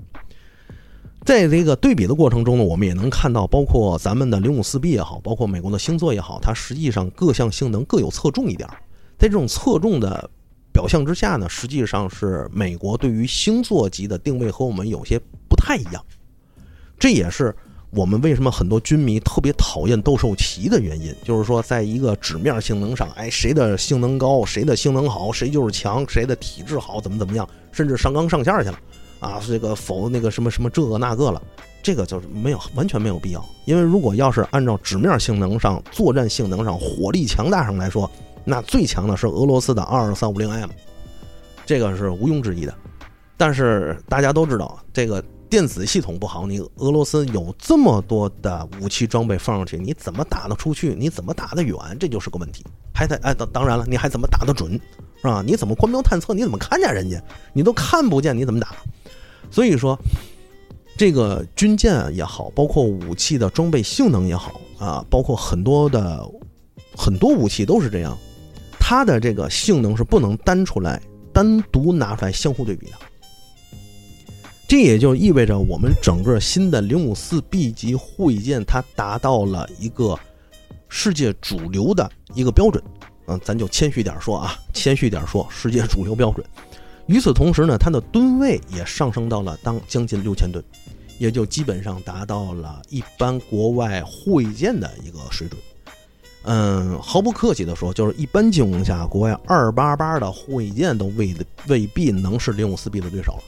[1.25, 8.67] 在这个对比的过程中呢，我们也能看到，包括咱们的零五四 B 也好，包括美国的星座也好，它实际上各项性能各有侧重一点。
[9.17, 10.29] 在这种侧重的
[10.71, 16.03] 表象之下呢，实际上是美国对于星座级的定位和我们有些不太一样。
[16.97, 17.53] 这也是
[17.91, 28.79] 我们为什么很多军迷特别讨厌斗兽棋的原因，就是说，在一个纸面性能上，哎，谁的性能高，谁的性能好，谁就是强，谁的体质好，怎么怎么样，甚至上纲上线去了。
[29.19, 31.41] 啊，这个否那个什么什么这个那个了，
[31.83, 33.45] 这个就是没有完全没有必要。
[33.65, 38.09] 因为如果要是按照纸面性能上、作战性能上、火力强大上来说，
[38.45, 40.69] 那最强的是俄罗斯的二二三五零 M，
[41.65, 42.73] 这个是毋庸置疑的。
[43.35, 50.95] 但是大家都知道，这个电子系统不好，你俄罗斯有这么多的武器装备放上去，你怎么打得出去？
[50.97, 51.75] 你怎么打得远？
[51.99, 52.65] 这就是个问题。
[52.93, 54.71] 还得哎，当当然了，你还怎么打得准？
[55.21, 55.43] 是吧？
[55.45, 56.33] 你怎么光标探测？
[56.33, 57.21] 你怎么看见人家？
[57.53, 58.69] 你都看不见，你怎么打？
[59.51, 59.97] 所以说，
[60.97, 66.23] 这个军舰也好，包括武器的装备性能也好啊，包括很多的
[66.95, 68.17] 很多武器都是这样，
[68.79, 71.01] 它的这个性能是不能单出来、
[71.33, 72.93] 单独拿出来相互对比的。
[74.67, 80.15] 这也就意味着，我们整个新的零五四 B 级护卫舰，它达到了一个
[80.89, 82.83] 世界主流的一个标准。
[83.25, 86.45] 嗯，咱就谦虚点说啊，谦虚点说，世界主流标准。
[87.09, 90.63] 与此同时呢，它的吨位也上升到了当将近六千吨，
[91.17, 95.59] 也就基本上达到了一般国外护卫舰的一个水准。
[96.43, 101.35] 嗯，毫不客气的说，就是一般情况下，国外二八八的护卫舰都未
[101.67, 103.43] 未必能是零五四 B 的对手了。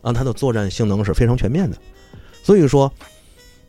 [0.00, 1.76] 啊，它的作战性能是非常全面的。
[2.42, 2.90] 所以说，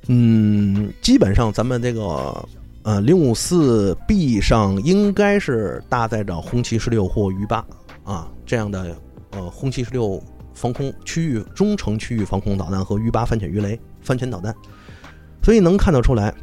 [0.07, 2.47] 嗯，基本上咱们这个
[2.83, 7.63] 呃零五四 B 上应该是搭载着红旗十六或鱼八。
[8.11, 8.93] 啊，这样的
[9.31, 10.21] 呃，轰七十六
[10.53, 14.53] 防空区域中程区域防空导弹和鱼八反潜鱼雷反潜导弹，
[15.41, 16.33] 所以能看得出来，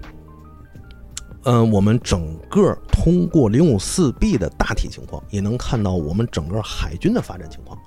[1.43, 7.79] 嗯，我们整个通过零五四 B 的大体情况，也能看到我们整个海军的发展情况。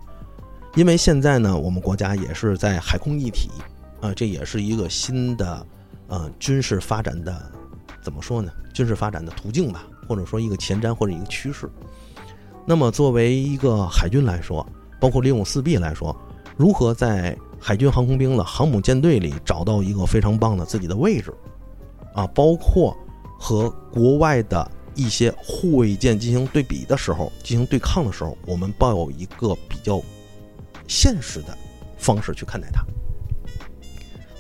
[0.75, 3.49] 因为现在呢，我们国家也是在海空一体，
[3.99, 5.65] 啊，这也是一个新的
[6.07, 7.51] 呃军事发展的
[8.03, 8.51] 怎么说呢？
[8.75, 11.67] 军事发展的途径吧，或者说一个前瞻或者一个趋势。
[12.65, 14.65] 那么，作为一个海军来说，
[14.99, 16.15] 包括零五四 B 来说，
[16.55, 21.33] 如何在海军航空兵的航母舰队里找到一个非常棒的自己的位置，
[22.13, 22.95] 啊，包括
[23.39, 30.01] 和国外的一些护卫舰进行对比的时候，进行对抗的时候，我们抱有一个比较
[30.87, 31.57] 现实的
[31.97, 32.85] 方式去看待它。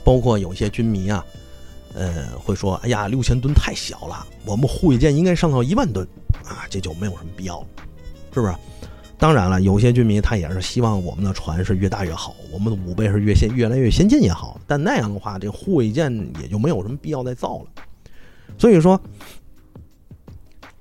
[0.03, 1.25] 包括有些军迷啊，
[1.93, 6.07] 呃，会说：“哎呀，六千吨太小了，我们护卫舰应该上到一万吨
[6.45, 7.67] 啊，这就没有什么必要了。”
[8.33, 8.55] 是不是？
[9.17, 14.59] 当然了，有些军迷他也是希望我们的船是越大越好，我们的武备是越先越来越先进也好。
[14.65, 16.11] 但那样的话，这护卫舰
[16.41, 17.65] 也就没有什么必要再造了。
[18.57, 18.99] 所以说，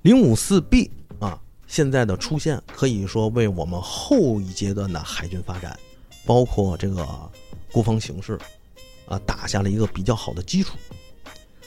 [0.01, 0.89] 零五四 B
[1.19, 5.77] 啊，现在的出现可以说为我们后一阶段的海军发展，
[6.25, 7.07] 包括这个
[7.71, 8.39] 国防形势
[9.05, 10.75] 啊，打下了一个比较好的基础。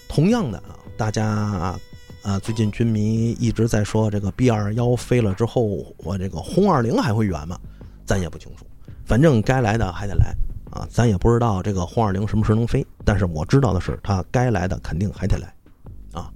[0.08, 1.78] 同样的啊，大家。
[2.24, 7.60] 啊，最近军迷一直在说这个 B 二幺飞了之后，我这个轰二零还会远吗？
[8.06, 8.64] 咱也不清楚，
[9.04, 10.34] 反正该来的还得来
[10.70, 10.88] 啊。
[10.90, 15.54] 咱也不知道这个轰二零什么时候能飞，但是我知道的是，它该来的肯定还得来
[16.12, 16.32] 啊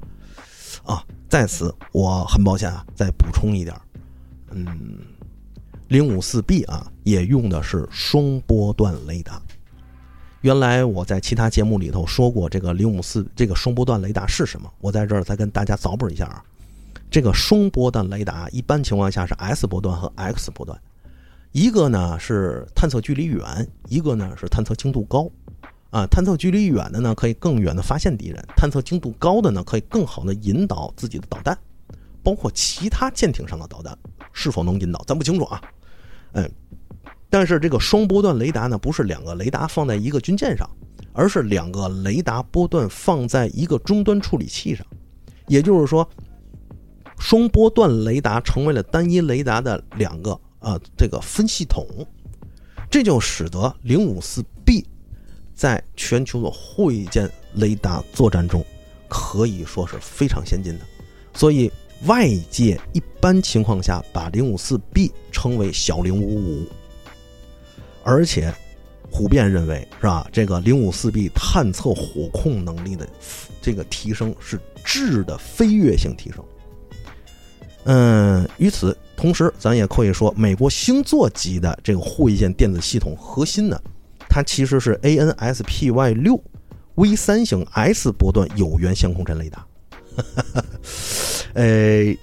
[0.85, 1.03] 啊！
[1.27, 3.75] 在此，我很抱歉啊，再补充一点，
[4.51, 4.67] 嗯，
[5.89, 9.41] 零五四 B 啊，也用的是双波段雷达。
[10.43, 14.73] 原来我在其他节目里头说过，这个零五四这个双波段雷达是什么？
[14.81, 16.45] 我在这儿再跟大家凿补一下啊。
[17.11, 20.79] 这个双波段雷达一般情况下是 S 波段和 X 波段，
[21.51, 25.29] 一个呢是探测距离远，一个呢是探测精度高。
[25.91, 31.59] 啊，探测距离远的呢可以更远的发现敌人，探测精度高的呢可以更好的引导自己的导弹，
[32.23, 33.97] 包括其他舰艇上的导弹
[34.33, 35.61] 是否能引导，咱不清楚啊。
[36.33, 36.49] 嗯。
[37.31, 40.69] 但是这个双波段雷达呢，不是两个雷达放在一个军舰上，
[41.13, 44.87] 而是两个雷达波段放在一个终端处理器上。
[45.47, 46.09] 也就是说，
[47.19, 51.87] 双波段雷达成为了单一雷达的两个呃这个分系统，
[52.91, 54.87] 这就使得零五四 B
[55.55, 58.65] 在全球的护卫舰雷达作战中
[59.09, 60.85] 可以说是非常先进的。
[61.35, 61.71] 所以
[62.07, 66.67] 外界一般情况下把零五四 B 称为小零五五。
[68.05, 68.53] 而且，
[69.11, 70.29] 普遍认为是吧？
[70.33, 73.09] 这个零五四 B 探测火控能力的
[73.61, 76.45] 这个提升是质的飞跃性提升。
[77.85, 83.81] 嗯，与此同时，咱也可以说，美国星座级的这个护卫舰电子系统核心呢，
[84.29, 86.39] 它其实是 ANSPY 六
[86.97, 89.65] V 三型 S 波段有源相控阵雷达。
[91.55, 92.15] 呃，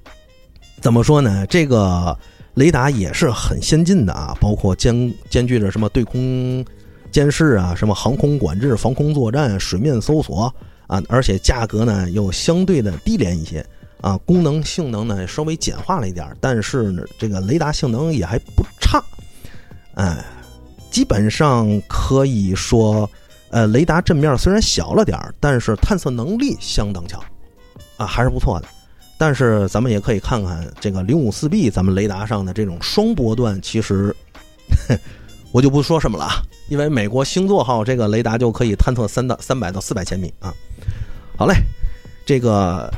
[0.82, 1.46] 怎么说呢？
[1.46, 2.18] 这个
[2.56, 6.64] 雷达也是很先进的啊，包括兼兼具着什么对空
[7.10, 10.52] 监视啊，什么航空管制、防空作战、水面搜索
[10.86, 13.64] 啊，而且价格呢又相对的低廉一些
[14.00, 19.02] 啊，功能性能呢稍微简化了一点，但是呢这个雷达性能也还不差，
[19.94, 20.24] 哎，
[20.90, 23.08] 基本上可以说，
[23.50, 27.22] 呃，雷达阵面虽然小了点但是探测能力相当强。
[27.98, 28.68] 啊，还是不错的，
[29.18, 34.14] 但是咱们也可以看看这个零五四 B，咱们雷达上的这种双波段，其实
[35.52, 36.28] 我就不说什么了，
[36.68, 40.52] 因为美国星座号这个雷达就可以探测三到三百到四百千米啊。
[41.36, 41.54] 好嘞，
[42.26, 42.92] 这个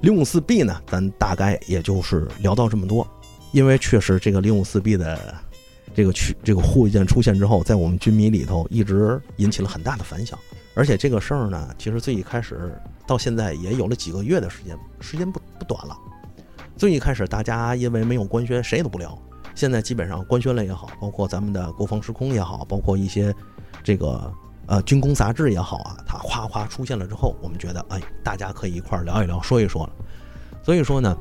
[0.00, 3.06] 零五四 B 呢，咱大概也就是聊到这么多，
[3.52, 5.34] 因为确实这个零五四 B 的
[5.94, 10.38] 这个去这个护卫舰出现之后，在我们军迷里头一直引起了很大的反响。
[10.74, 12.72] 而且这个事儿呢，其实最一开始
[13.08, 15.96] 到现在也有了几个月的时间，时间不不短了。
[16.76, 19.18] 最一开始大家因为没有官宣，谁都不聊。
[19.54, 23.34] 现在基本上官宣了也好，包括咱们的国防时空也好，包括一些
[23.82, 24.30] 这个
[24.66, 29.92] 呃军工杂志也好啊，它夸夸出现了之后，我们觉得哎，大家可以一块儿聊一聊，说一说了。
[30.62, 31.16] 所以说呢，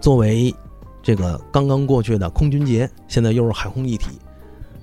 [0.00, 0.54] 作为
[1.02, 4.18] 这个刚刚过去的空军节，现在又是海空一体，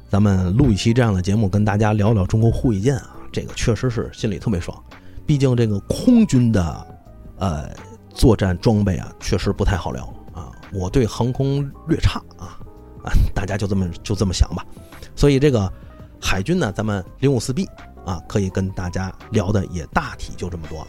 [0.10, 3.16] 咱们录一期这样的节目，跟大家聊聊中国护卫舰啊。
[3.32, 4.76] 这个确实是心里特别爽，
[5.30, 6.88] 毕竟这个空军的，
[7.38, 7.70] 呃，
[8.10, 10.04] 作战装备啊，确实不太好聊
[10.34, 10.50] 啊。
[10.74, 12.58] 我对航空略差啊，
[13.04, 14.66] 啊，大家就这么就这么想吧。
[15.16, 15.72] 所以这个
[16.20, 17.70] 海军呢，咱们零五四 B
[18.08, 20.88] 啊，可以跟大家聊的也大体就这么多了。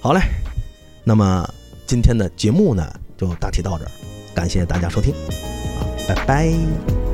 [0.00, 0.20] 好嘞，
[1.04, 1.46] 那么
[1.86, 3.90] 今天的节目呢，就大体到这儿，
[4.34, 7.07] 感谢大家收听，啊，拜拜。